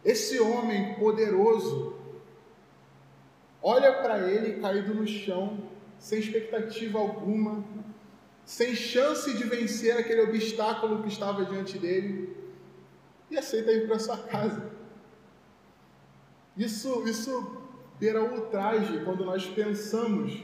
esse 0.04 0.38
homem 0.40 0.94
poderoso 0.94 1.96
olha 3.62 3.92
para 4.02 4.30
ele 4.30 4.60
caído 4.60 4.94
no 4.94 5.06
chão, 5.06 5.58
sem 5.98 6.20
expectativa 6.20 6.98
alguma, 6.98 7.64
sem 8.44 8.74
chance 8.74 9.36
de 9.36 9.44
vencer 9.44 9.96
aquele 9.96 10.22
obstáculo 10.22 11.02
que 11.02 11.08
estava 11.08 11.44
diante 11.44 11.78
dele, 11.78 12.36
e 13.30 13.36
aceita 13.36 13.72
ir 13.72 13.86
para 13.86 13.98
sua 13.98 14.16
casa. 14.16 14.70
Isso, 16.56 17.06
isso 17.06 17.60
beira 18.00 18.22
o 18.22 18.36
ultraje 18.36 19.04
quando 19.04 19.24
nós 19.24 19.44
pensamos 19.46 20.40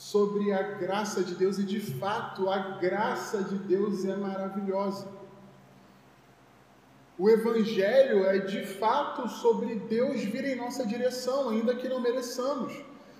sobre 0.00 0.50
a 0.50 0.62
graça 0.62 1.22
de 1.22 1.34
Deus, 1.34 1.58
e 1.58 1.62
de 1.62 1.78
fato 1.78 2.48
a 2.48 2.58
graça 2.78 3.42
de 3.44 3.56
Deus 3.56 4.02
é 4.06 4.16
maravilhosa. 4.16 5.06
O 7.18 7.28
Evangelho 7.28 8.24
é 8.24 8.38
de 8.38 8.64
fato 8.64 9.28
sobre 9.28 9.74
Deus 9.74 10.22
vir 10.22 10.46
em 10.46 10.56
nossa 10.56 10.86
direção, 10.86 11.50
ainda 11.50 11.74
que 11.74 11.86
não 11.86 12.00
mereçamos, 12.00 12.72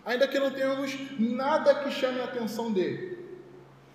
ainda 0.06 0.26
que 0.26 0.38
não 0.38 0.50
tenhamos 0.50 0.96
nada 1.18 1.74
que 1.82 1.90
chame 1.90 2.18
a 2.18 2.24
atenção 2.24 2.72
dele. 2.72 3.28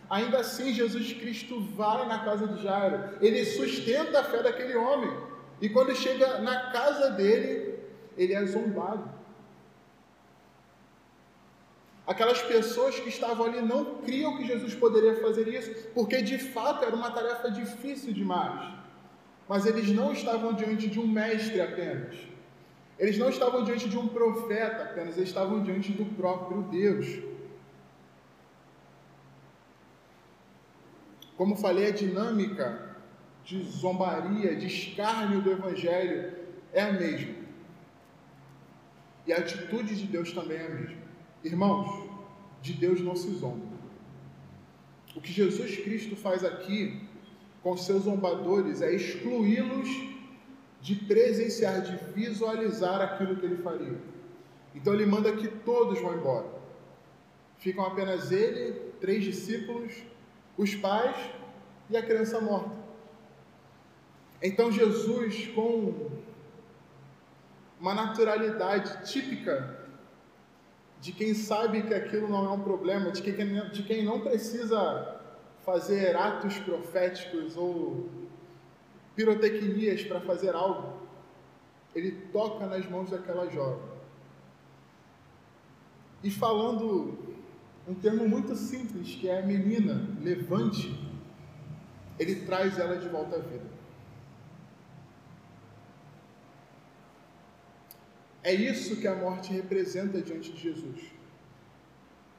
Ainda 0.08 0.42
assim, 0.42 0.72
Jesus 0.72 1.12
Cristo 1.12 1.60
vai 1.60 2.08
na 2.08 2.24
casa 2.24 2.48
de 2.48 2.62
Jairo, 2.62 3.18
ele 3.20 3.44
sustenta 3.46 4.20
a 4.20 4.24
fé 4.24 4.44
daquele 4.44 4.76
homem, 4.76 5.12
e 5.60 5.70
quando 5.70 5.96
chega 5.96 6.38
na 6.38 6.70
casa 6.70 7.10
dele, 7.10 7.80
ele 8.16 8.36
é 8.36 8.46
zombado. 8.46 9.15
Aquelas 12.08 12.42
pessoas 12.42 13.00
que 13.00 13.10
estavam 13.10 13.48
ali 13.48 13.62
não 13.62 13.96
criam 14.04 14.38
que 14.38 14.46
Jesus 14.46 14.76
poderia 14.76 15.16
fazer 15.16 15.48
isso, 15.48 15.88
porque 15.94 16.22
de 16.22 16.38
fato 16.38 16.86
era 16.86 16.96
uma 16.96 17.10
tarefa 17.10 17.50
difícil 17.50 18.14
demais. 18.14 18.74
Mas 19.50 19.66
eles 19.66 19.90
não 19.90 20.12
estavam 20.12 20.54
diante 20.54 20.88
de 20.88 21.00
um 21.00 21.08
mestre 21.08 21.60
apenas. 21.62 22.16
Eles 22.98 23.18
não 23.18 23.30
estavam 23.30 23.64
diante 23.64 23.90
de 23.90 23.98
um 23.98 24.08
profeta 24.08 24.84
apenas, 24.84 25.18
eles 25.18 25.30
estavam 25.30 25.64
diante 25.64 25.92
do 25.92 26.06
próprio 26.16 26.62
Deus. 26.64 27.08
Como 31.36 31.56
falei, 31.56 31.88
a 31.88 31.92
dinâmica 31.92 32.96
de 33.44 33.62
zombaria, 33.64 34.56
de 34.56 34.68
escárnio 34.68 35.42
do 35.42 35.52
Evangelho 35.52 36.34
é 36.72 36.82
a 36.82 36.94
mesma. 36.94 37.36
E 39.28 39.34
a 39.34 39.38
atitude 39.38 39.96
de 39.96 40.06
Deus 40.06 40.32
também 40.32 40.58
é 40.58 40.66
a 40.66 40.70
mesma. 40.70 41.05
Irmãos, 41.46 42.10
de 42.60 42.74
Deus 42.74 43.00
não 43.02 43.16
se 43.16 43.30
zomba. 43.36 43.68
O 45.16 45.22
que 45.22 45.32
Jesus 45.32 45.78
Cristo 45.78 46.16
faz 46.16 46.44
aqui 46.44 47.08
com 47.62 47.78
seus 47.78 48.06
zombadores 48.06 48.82
é 48.82 48.92
excluí-los 48.92 49.88
de 50.82 50.96
presenciar, 50.96 51.82
de 51.84 51.96
visualizar 52.14 53.00
aquilo 53.00 53.36
que 53.36 53.46
ele 53.46 53.58
faria. 53.58 53.96
Então 54.74 54.96
ele 54.96 55.06
manda 55.06 55.32
que 55.34 55.48
todos 55.48 56.02
vão 56.02 56.16
embora. 56.16 56.48
Ficam 57.60 57.86
apenas 57.86 58.32
ele, 58.32 58.92
três 59.00 59.24
discípulos, 59.24 59.94
os 60.58 60.74
pais 60.74 61.16
e 61.92 61.96
a 61.96 62.02
criança 62.02 62.42
morta. 62.42 62.76
Então 64.42 64.72
Jesus, 64.72 65.48
com 65.50 66.10
uma 67.80 67.94
naturalidade 67.94 69.12
típica 69.12 69.85
de 71.06 71.12
quem 71.12 71.36
sabe 71.36 71.84
que 71.84 71.94
aquilo 71.94 72.28
não 72.28 72.46
é 72.46 72.50
um 72.50 72.62
problema, 72.62 73.12
de 73.12 73.22
quem, 73.22 73.36
de 73.70 73.84
quem 73.84 74.04
não 74.04 74.22
precisa 74.22 75.22
fazer 75.64 76.16
atos 76.16 76.58
proféticos 76.58 77.56
ou 77.56 78.10
pirotecnias 79.16 80.04
para 80.04 80.20
fazer 80.22 80.56
algo, 80.56 80.98
ele 81.94 82.12
toca 82.34 82.66
nas 82.66 82.90
mãos 82.90 83.12
daquela 83.12 83.48
jovem. 83.52 83.88
E 86.24 86.32
falando 86.32 87.16
um 87.88 87.94
termo 87.94 88.28
muito 88.28 88.56
simples, 88.56 89.14
que 89.14 89.30
é 89.30 89.44
a 89.44 89.46
menina, 89.46 90.10
levante, 90.20 90.92
ele 92.18 92.48
traz 92.48 92.80
ela 92.80 92.98
de 92.98 93.08
volta 93.10 93.36
à 93.36 93.40
vida. 93.42 93.70
É 98.46 98.54
isso 98.54 98.98
que 98.98 99.08
a 99.08 99.16
morte 99.16 99.52
representa 99.52 100.22
diante 100.22 100.52
de 100.52 100.62
Jesus. 100.62 101.02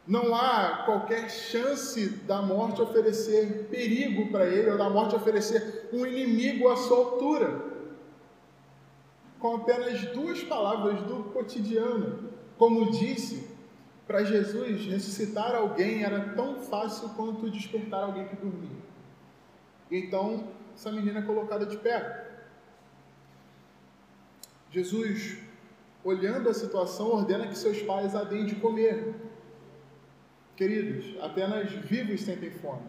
Não 0.07 0.33
há 0.37 0.85
qualquer 0.87 1.29
chance 1.29 2.09
da 2.29 2.41
morte 2.41 2.81
oferecer 2.81 3.67
perigo 3.69 4.31
para 4.31 4.47
ele, 4.47 4.71
ou 4.71 4.79
da 4.79 4.89
morte 4.89 5.17
oferecer 5.17 5.89
um 5.93 6.07
inimigo 6.07 6.69
à 6.69 6.77
sua 6.77 6.97
altura. 6.99 7.61
Com 9.41 9.57
apenas 9.57 10.01
duas 10.13 10.45
palavras 10.45 11.03
do 11.03 11.25
cotidiano. 11.33 12.31
Como 12.57 12.93
disse, 12.93 13.51
para 14.07 14.23
Jesus 14.23 14.87
ressuscitar 14.87 15.57
alguém 15.57 16.05
era 16.05 16.21
tão 16.37 16.61
fácil 16.61 17.09
quanto 17.17 17.51
despertar 17.51 18.05
alguém 18.05 18.29
que 18.29 18.37
dormia. 18.37 18.79
Então, 19.91 20.53
essa 20.73 20.93
menina 20.93 21.19
é 21.19 21.23
colocada 21.23 21.67
de 21.67 21.77
pé. 21.77 22.31
Jesus 24.71 25.46
olhando 26.07 26.49
a 26.49 26.55
situação, 26.55 27.09
ordena 27.09 27.49
que 27.49 27.59
seus 27.59 27.83
pais 27.83 28.15
a 28.15 28.23
deem 28.23 28.47
de 28.47 28.55
comer. 28.55 29.13
Queridos, 30.55 31.21
apenas 31.21 31.69
vivos 31.73 32.21
sentem 32.21 32.49
fome. 32.49 32.87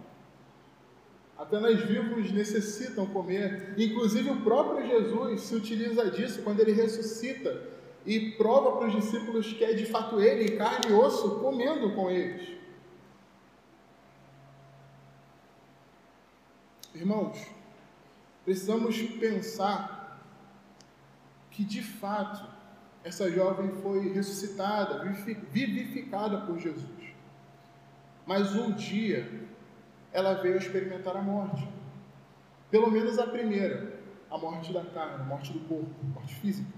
Apenas 1.36 1.82
vivos 1.82 2.32
necessitam 2.32 3.08
comer. 3.08 3.73
Inclusive, 3.75 4.30
o 4.30 4.41
próprio 4.41 4.88
Jesus 4.88 5.41
se 5.41 5.56
utiliza 5.56 6.12
disso 6.12 6.43
quando 6.43 6.60
ele 6.60 6.73
ressuscita 6.73 7.60
e 8.06 8.34
prova 8.34 8.77
para 8.77 8.88
os 8.88 8.93
discípulos 8.93 9.51
que 9.51 9.65
é 9.65 9.73
de 9.73 9.88
fato 9.88 10.21
ele, 10.21 10.56
carne 10.56 10.91
e 10.91 10.93
osso, 10.93 11.39
comendo 11.39 11.95
com 11.95 12.12
eles. 12.12 12.56
Irmãos, 16.93 17.47
precisamos 18.45 19.01
pensar 19.01 20.21
que 21.49 21.63
de 21.63 21.82
fato 21.82 22.57
essa 23.08 23.32
jovem 23.32 23.72
foi 23.82 24.12
ressuscitada, 24.12 25.02
vivificada 25.50 26.41
por 26.41 26.60
Jesus. 26.60 26.86
Mas 28.26 28.54
um 28.54 28.74
dia 28.74 29.48
ela 30.12 30.34
veio 30.34 30.58
experimentar 30.58 31.15
a 31.15 31.22
morte. 31.22 31.65
Pelo 32.70 32.91
menos 32.91 33.17
a 33.17 33.26
primeira, 33.26 33.98
a 34.30 34.38
morte 34.38 34.74
da 34.74 34.84
carne, 34.84 35.22
a 35.22 35.26
morte 35.26 35.54
do 35.54 35.60
corpo, 35.62 35.89
a 36.04 36.20
morte 36.20 36.36
física. 36.36 36.70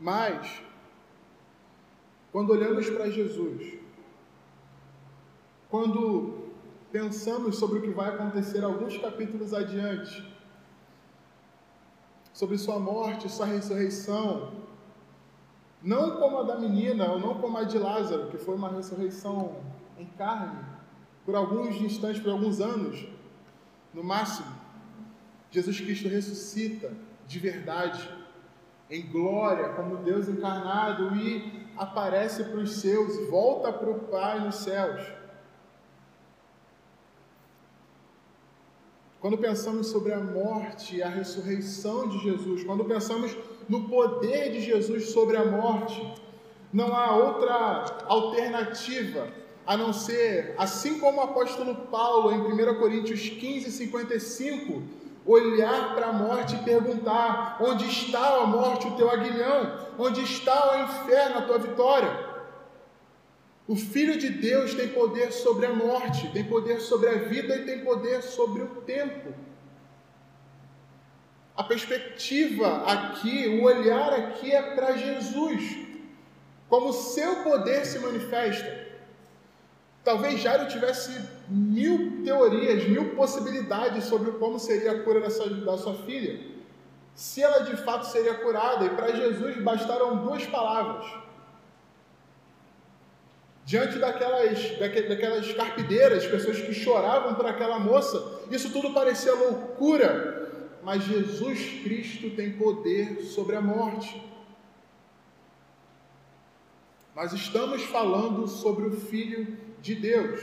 Mas, 0.00 0.62
quando 2.32 2.50
olhamos 2.50 2.88
para 2.88 3.10
Jesus, 3.10 3.74
quando 5.68 6.48
pensamos 6.90 7.58
sobre 7.58 7.80
o 7.80 7.82
que 7.82 7.90
vai 7.90 8.08
acontecer 8.08 8.64
alguns 8.64 8.96
capítulos 8.96 9.52
adiante, 9.52 10.29
sobre 12.40 12.56
sua 12.56 12.78
morte, 12.78 13.30
sua 13.30 13.44
ressurreição, 13.44 14.52
não 15.82 16.16
como 16.16 16.38
a 16.38 16.42
da 16.42 16.58
menina, 16.58 17.12
ou 17.12 17.18
não 17.18 17.34
como 17.34 17.58
a 17.58 17.64
de 17.64 17.76
Lázaro, 17.78 18.28
que 18.28 18.38
foi 18.38 18.54
uma 18.54 18.70
ressurreição 18.70 19.56
em 19.98 20.06
carne, 20.06 20.58
por 21.26 21.36
alguns 21.36 21.76
instantes, 21.76 22.22
por 22.22 22.30
alguns 22.30 22.58
anos, 22.58 23.06
no 23.92 24.02
máximo. 24.02 24.48
Jesus 25.50 25.82
Cristo 25.82 26.08
ressuscita 26.08 26.90
de 27.26 27.38
verdade, 27.38 28.08
em 28.88 29.02
glória, 29.10 29.74
como 29.74 29.98
Deus 29.98 30.26
encarnado, 30.26 31.14
e 31.16 31.68
aparece 31.76 32.44
para 32.44 32.60
os 32.60 32.80
seus, 32.80 33.28
volta 33.28 33.70
para 33.70 33.90
o 33.90 34.00
Pai 34.04 34.40
nos 34.40 34.54
céus. 34.54 35.06
Quando 39.20 39.36
pensamos 39.36 39.88
sobre 39.88 40.14
a 40.14 40.18
morte 40.18 40.96
e 40.96 41.02
a 41.02 41.08
ressurreição 41.08 42.08
de 42.08 42.18
Jesus, 42.20 42.64
quando 42.64 42.84
pensamos 42.86 43.36
no 43.68 43.86
poder 43.86 44.50
de 44.50 44.62
Jesus 44.62 45.10
sobre 45.10 45.36
a 45.36 45.44
morte, 45.44 46.02
não 46.72 46.96
há 46.96 47.14
outra 47.14 48.04
alternativa 48.06 49.28
a 49.66 49.76
não 49.76 49.92
ser, 49.92 50.54
assim 50.56 50.98
como 50.98 51.18
o 51.18 51.24
apóstolo 51.24 51.74
Paulo 51.90 52.32
em 52.32 52.40
1 52.40 52.78
Coríntios 52.78 53.28
15, 53.28 53.70
55, 53.70 54.82
olhar 55.26 55.94
para 55.94 56.06
a 56.06 56.12
morte 56.14 56.54
e 56.54 56.64
perguntar: 56.64 57.58
onde 57.60 57.84
está 57.84 58.38
a 58.38 58.46
morte, 58.46 58.88
o 58.88 58.96
teu 58.96 59.10
aguilhão? 59.10 59.90
Onde 59.98 60.22
está 60.22 60.72
o 60.72 60.82
inferno, 60.84 61.38
a 61.38 61.42
tua 61.42 61.58
vitória? 61.58 62.29
O 63.72 63.76
Filho 63.76 64.18
de 64.18 64.28
Deus 64.30 64.74
tem 64.74 64.88
poder 64.88 65.30
sobre 65.32 65.64
a 65.64 65.72
morte, 65.72 66.28
tem 66.32 66.42
poder 66.42 66.80
sobre 66.80 67.08
a 67.08 67.18
vida 67.18 67.54
e 67.54 67.64
tem 67.64 67.84
poder 67.84 68.20
sobre 68.20 68.62
o 68.62 68.66
tempo. 68.84 69.32
A 71.56 71.62
perspectiva 71.62 72.82
aqui, 72.84 73.46
o 73.46 73.62
olhar 73.62 74.12
aqui 74.12 74.50
é 74.50 74.74
para 74.74 74.96
Jesus, 74.96 75.62
como 76.68 76.88
o 76.88 76.92
seu 76.92 77.44
poder 77.44 77.86
se 77.86 78.00
manifesta. 78.00 78.88
Talvez 80.02 80.40
Jairo 80.40 80.66
tivesse 80.66 81.24
mil 81.48 82.24
teorias, 82.24 82.88
mil 82.88 83.14
possibilidades 83.14 84.02
sobre 84.02 84.32
como 84.32 84.58
seria 84.58 84.90
a 84.90 85.02
cura 85.04 85.20
da 85.20 85.78
sua 85.78 85.94
filha, 85.94 86.40
se 87.14 87.40
ela 87.40 87.60
de 87.60 87.76
fato 87.76 88.06
seria 88.06 88.34
curada, 88.34 88.84
e 88.86 88.90
para 88.90 89.14
Jesus 89.14 89.62
bastaram 89.62 90.24
duas 90.24 90.44
palavras 90.44 91.29
diante 93.70 94.00
daquelas, 94.00 94.76
daquelas 94.80 95.52
carpideiras, 95.52 96.26
pessoas 96.26 96.60
que 96.60 96.74
choravam 96.74 97.36
por 97.36 97.46
aquela 97.46 97.78
moça, 97.78 98.40
isso 98.50 98.72
tudo 98.72 98.92
parecia 98.92 99.32
loucura, 99.32 100.80
mas 100.82 101.04
Jesus 101.04 101.80
Cristo 101.84 102.30
tem 102.30 102.58
poder 102.58 103.22
sobre 103.22 103.54
a 103.54 103.60
morte. 103.60 104.20
Nós 107.14 107.32
estamos 107.32 107.84
falando 107.84 108.48
sobre 108.48 108.86
o 108.86 108.90
Filho 108.90 109.56
de 109.80 109.94
Deus. 109.94 110.40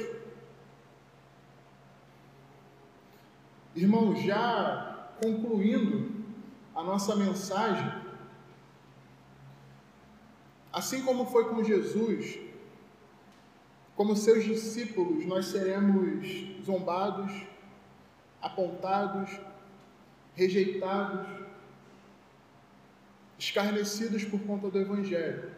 Irmãos, 3.76 4.24
já 4.24 5.10
concluindo 5.22 6.16
a 6.74 6.82
nossa 6.82 7.13
mensagem, 7.13 7.92
assim 10.72 11.04
como 11.04 11.26
foi 11.26 11.50
com 11.50 11.62
Jesus, 11.62 12.47
como 13.98 14.16
seus 14.16 14.44
discípulos, 14.44 15.26
nós 15.26 15.48
seremos 15.48 16.30
zombados, 16.64 17.32
apontados, 18.40 19.40
rejeitados, 20.36 21.28
escarnecidos 23.40 24.24
por 24.24 24.40
conta 24.42 24.70
do 24.70 24.80
Evangelho. 24.80 25.52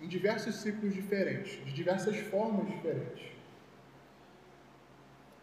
Em 0.00 0.06
diversos 0.06 0.54
ciclos 0.54 0.94
diferentes, 0.94 1.64
de 1.64 1.72
diversas 1.72 2.16
formas 2.16 2.68
diferentes. 2.68 3.32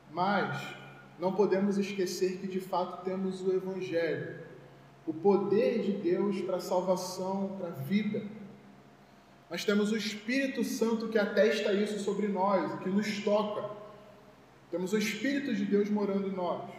Mas 0.10 0.74
não 1.20 1.34
podemos 1.34 1.78
esquecer 1.78 2.38
que 2.38 2.48
de 2.48 2.62
fato 2.62 3.04
temos 3.04 3.42
o 3.42 3.52
Evangelho, 3.52 4.40
o 5.06 5.14
poder 5.14 5.82
de 5.82 5.92
Deus 5.92 6.40
para 6.40 6.58
a 6.58 6.62
salvação, 6.62 7.58
para 7.60 7.68
a 7.68 7.72
vida 7.72 8.40
nós 9.52 9.66
temos 9.66 9.92
o 9.92 9.98
Espírito 9.98 10.64
Santo 10.64 11.10
que 11.10 11.18
atesta 11.20 11.74
isso 11.74 12.00
sobre 12.00 12.30
nós, 12.30 12.80
que 12.80 12.88
nos 12.88 13.20
toca. 13.20 13.70
Temos 14.72 14.94
o 14.94 14.98
Espírito 14.98 15.54
de 15.54 15.66
Deus 15.66 15.90
morando 15.90 16.30
em 16.30 16.32
nós. 16.32 16.72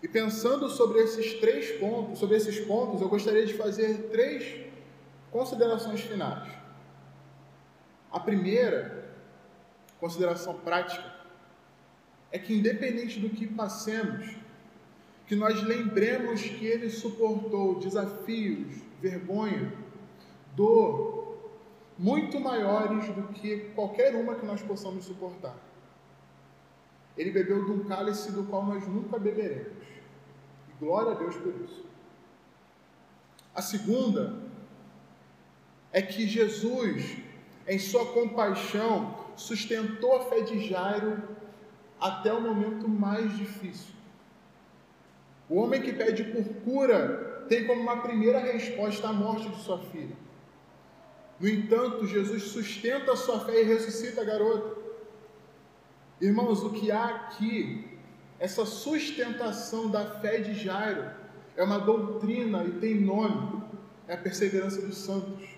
E 0.00 0.06
pensando 0.06 0.68
sobre 0.68 1.00
esses 1.00 1.34
três 1.40 1.80
pontos, 1.80 2.20
sobre 2.20 2.36
esses 2.36 2.60
pontos, 2.60 3.00
eu 3.00 3.08
gostaria 3.08 3.44
de 3.44 3.54
fazer 3.54 4.08
três 4.12 4.70
considerações 5.32 6.00
finais. 6.02 6.48
A 8.12 8.20
primeira 8.20 9.12
consideração 9.98 10.54
prática 10.60 11.12
é 12.30 12.38
que 12.38 12.54
independente 12.54 13.18
do 13.18 13.30
que 13.30 13.48
passemos, 13.48 14.32
que 15.26 15.34
nós 15.34 15.60
lembremos 15.60 16.40
que 16.40 16.64
ele 16.64 16.88
suportou 16.88 17.80
desafios, 17.80 18.76
vergonha, 19.02 19.87
dor 20.58 21.38
muito 21.96 22.40
maiores 22.40 23.08
do 23.14 23.28
que 23.28 23.70
qualquer 23.74 24.14
uma 24.16 24.34
que 24.34 24.44
nós 24.44 24.60
possamos 24.60 25.04
suportar. 25.04 25.56
Ele 27.16 27.30
bebeu 27.30 27.64
de 27.64 27.72
um 27.72 27.84
cálice 27.84 28.32
do 28.32 28.44
qual 28.44 28.64
nós 28.64 28.86
nunca 28.86 29.18
beberemos. 29.18 29.86
E 30.68 30.84
glória 30.84 31.12
a 31.12 31.14
Deus 31.14 31.36
por 31.36 31.54
isso. 31.64 31.84
A 33.54 33.62
segunda 33.62 34.36
é 35.92 36.02
que 36.02 36.26
Jesus, 36.26 37.16
em 37.66 37.78
sua 37.78 38.06
compaixão, 38.12 39.16
sustentou 39.36 40.16
a 40.16 40.24
fé 40.24 40.42
de 40.42 40.68
Jairo 40.68 41.22
até 42.00 42.32
o 42.32 42.40
momento 42.40 42.88
mais 42.88 43.36
difícil. 43.36 43.94
O 45.48 45.56
homem 45.56 45.82
que 45.82 45.92
pede 45.92 46.24
por 46.24 46.44
cura 46.62 47.46
tem 47.48 47.66
como 47.66 47.80
uma 47.80 48.02
primeira 48.02 48.38
resposta 48.38 49.08
a 49.08 49.12
morte 49.12 49.48
de 49.48 49.60
sua 49.62 49.78
filha. 49.78 50.27
No 51.40 51.48
entanto, 51.48 52.06
Jesus 52.06 52.44
sustenta 52.44 53.12
a 53.12 53.16
sua 53.16 53.40
fé 53.40 53.62
e 53.62 53.64
ressuscita 53.64 54.22
a 54.22 54.24
garota. 54.24 54.76
Irmãos, 56.20 56.62
o 56.64 56.70
que 56.70 56.90
há 56.90 57.04
aqui, 57.04 57.98
essa 58.40 58.66
sustentação 58.66 59.88
da 59.88 60.04
fé 60.20 60.38
de 60.38 60.54
Jairo, 60.54 61.08
é 61.56 61.62
uma 61.62 61.78
doutrina 61.78 62.64
e 62.64 62.72
tem 62.72 63.00
nome, 63.00 63.62
é 64.08 64.14
a 64.14 64.16
perseverança 64.16 64.80
dos 64.82 64.98
santos. 64.98 65.48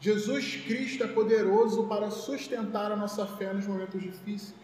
Jesus 0.00 0.56
Cristo 0.56 1.04
é 1.04 1.08
poderoso 1.08 1.86
para 1.86 2.10
sustentar 2.10 2.92
a 2.92 2.96
nossa 2.96 3.26
fé 3.26 3.52
nos 3.52 3.66
momentos 3.66 4.00
difíceis, 4.02 4.54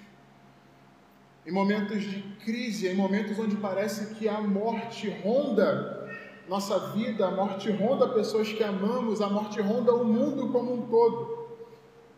em 1.44 1.50
momentos 1.50 2.03
de 2.03 2.22
crise, 2.44 2.86
em 2.86 2.94
momentos 2.94 3.38
onde 3.38 3.57
parece 3.57 4.14
que 4.14 4.28
a 4.28 4.40
morte 4.40 5.11
ronda 5.11 6.01
nossa 6.49 6.78
vida, 6.90 7.26
a 7.26 7.30
morte 7.30 7.70
ronda 7.70 8.09
pessoas 8.09 8.53
que 8.53 8.62
amamos, 8.62 9.20
a 9.20 9.28
morte 9.28 9.61
ronda 9.61 9.95
o 9.95 10.05
mundo 10.05 10.51
como 10.51 10.74
um 10.74 10.86
todo. 10.86 11.49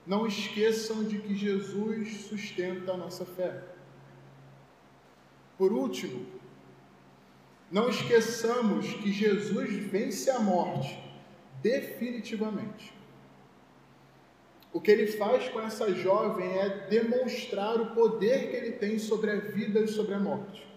Não 0.07 0.27
esqueçam 0.27 1.05
de 1.05 1.19
que 1.19 1.35
Jesus 1.35 2.27
sustenta 2.29 2.93
a 2.93 2.97
nossa 2.97 3.25
fé. 3.25 3.63
Por 5.57 5.73
último, 5.73 6.27
não 7.71 7.89
esqueçamos 7.89 8.93
que 8.95 9.13
Jesus 9.13 9.71
vence 9.91 10.31
a 10.31 10.41
morte 10.41 10.99
definitivamente. 11.63 12.93
O 14.73 14.81
que 14.81 14.91
ele 14.91 15.07
faz 15.07 15.49
com 15.49 15.61
essa 15.61 15.95
jovem 15.95 16.59
é 16.59 16.89
demonstrar 16.89 17.81
o 17.81 17.95
poder 17.95 18.51
que 18.51 18.57
ele 18.57 18.73
tem 18.73 18.99
sobre 18.99 19.31
a 19.31 19.37
vida 19.37 19.81
e 19.81 19.89
sobre 19.89 20.15
a 20.15 20.19
morte. 20.19 20.74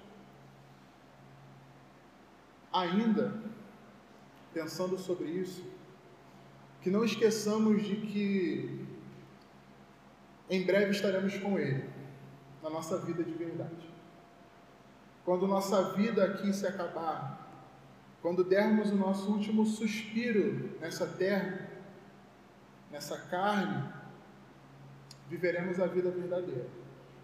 Ainda, 2.77 3.33
pensando 4.53 4.99
sobre 4.99 5.29
isso, 5.29 5.65
que 6.79 6.91
não 6.91 7.03
esqueçamos 7.03 7.81
de 7.83 7.95
que 7.95 8.85
em 10.47 10.63
breve 10.63 10.91
estaremos 10.91 11.35
com 11.39 11.57
Ele, 11.57 11.89
na 12.61 12.69
nossa 12.69 12.99
vida 12.99 13.23
de 13.23 13.33
verdade. 13.33 13.89
Quando 15.25 15.47
nossa 15.47 15.95
vida 15.95 16.23
aqui 16.23 16.53
se 16.53 16.67
acabar, 16.67 17.49
quando 18.21 18.43
dermos 18.43 18.91
o 18.91 18.95
nosso 18.95 19.31
último 19.31 19.65
suspiro 19.65 20.77
nessa 20.79 21.07
terra, 21.07 21.71
nessa 22.91 23.17
carne, 23.17 23.91
viveremos 25.27 25.79
a 25.79 25.87
vida 25.87 26.11
verdadeira, 26.11 26.67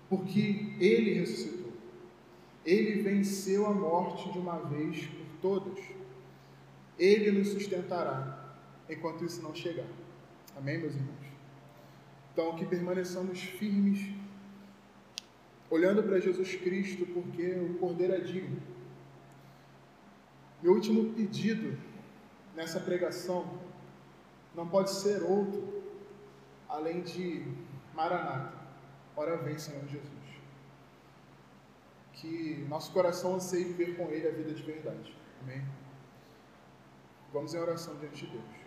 porque 0.09 0.75
Ele 0.79 1.13
ressuscitou. 1.13 1.73
Ele 2.65 3.03
venceu 3.03 3.67
a 3.67 3.73
morte 3.73 4.31
de 4.31 4.39
uma 4.39 4.57
vez 4.57 5.09
todas. 5.43 5.77
Ele 6.97 7.31
nos 7.37 7.49
sustentará 7.49 8.55
enquanto 8.89 9.25
isso 9.25 9.41
não 9.41 9.53
chegar. 9.53 9.85
Amém, 10.55 10.77
meus 10.77 10.95
irmãos? 10.95 11.27
Então, 12.31 12.55
que 12.55 12.65
permaneçamos 12.65 13.41
firmes, 13.41 14.09
olhando 15.69 16.01
para 16.01 16.19
Jesus 16.19 16.55
Cristo, 16.55 17.05
porque 17.07 17.51
o 17.51 17.77
Cordeiro 17.77 18.13
é 18.13 18.19
digno. 18.19 18.59
Meu 20.61 20.73
último 20.73 21.13
pedido 21.13 21.77
nessa 22.55 22.79
pregação 22.79 23.59
não 24.55 24.67
pode 24.67 24.91
ser 24.91 25.21
outro 25.23 25.83
além 26.69 27.01
de 27.01 27.45
Maranata. 27.93 28.53
Ora 29.15 29.37
vem, 29.37 29.59
Senhor 29.59 29.85
Jesus. 29.87 30.09
Que 32.13 32.65
nosso 32.69 32.93
coração 32.93 33.35
anseie 33.35 33.65
viver 33.65 33.97
com 33.97 34.09
Ele 34.09 34.27
a 34.27 34.31
vida 34.31 34.53
de 34.53 34.63
verdade. 34.63 35.22
Amém? 35.43 35.61
Vamos 37.33 37.53
em 37.53 37.59
oração 37.59 37.95
diante 37.97 38.25
de 38.25 38.31
Deus. 38.31 38.62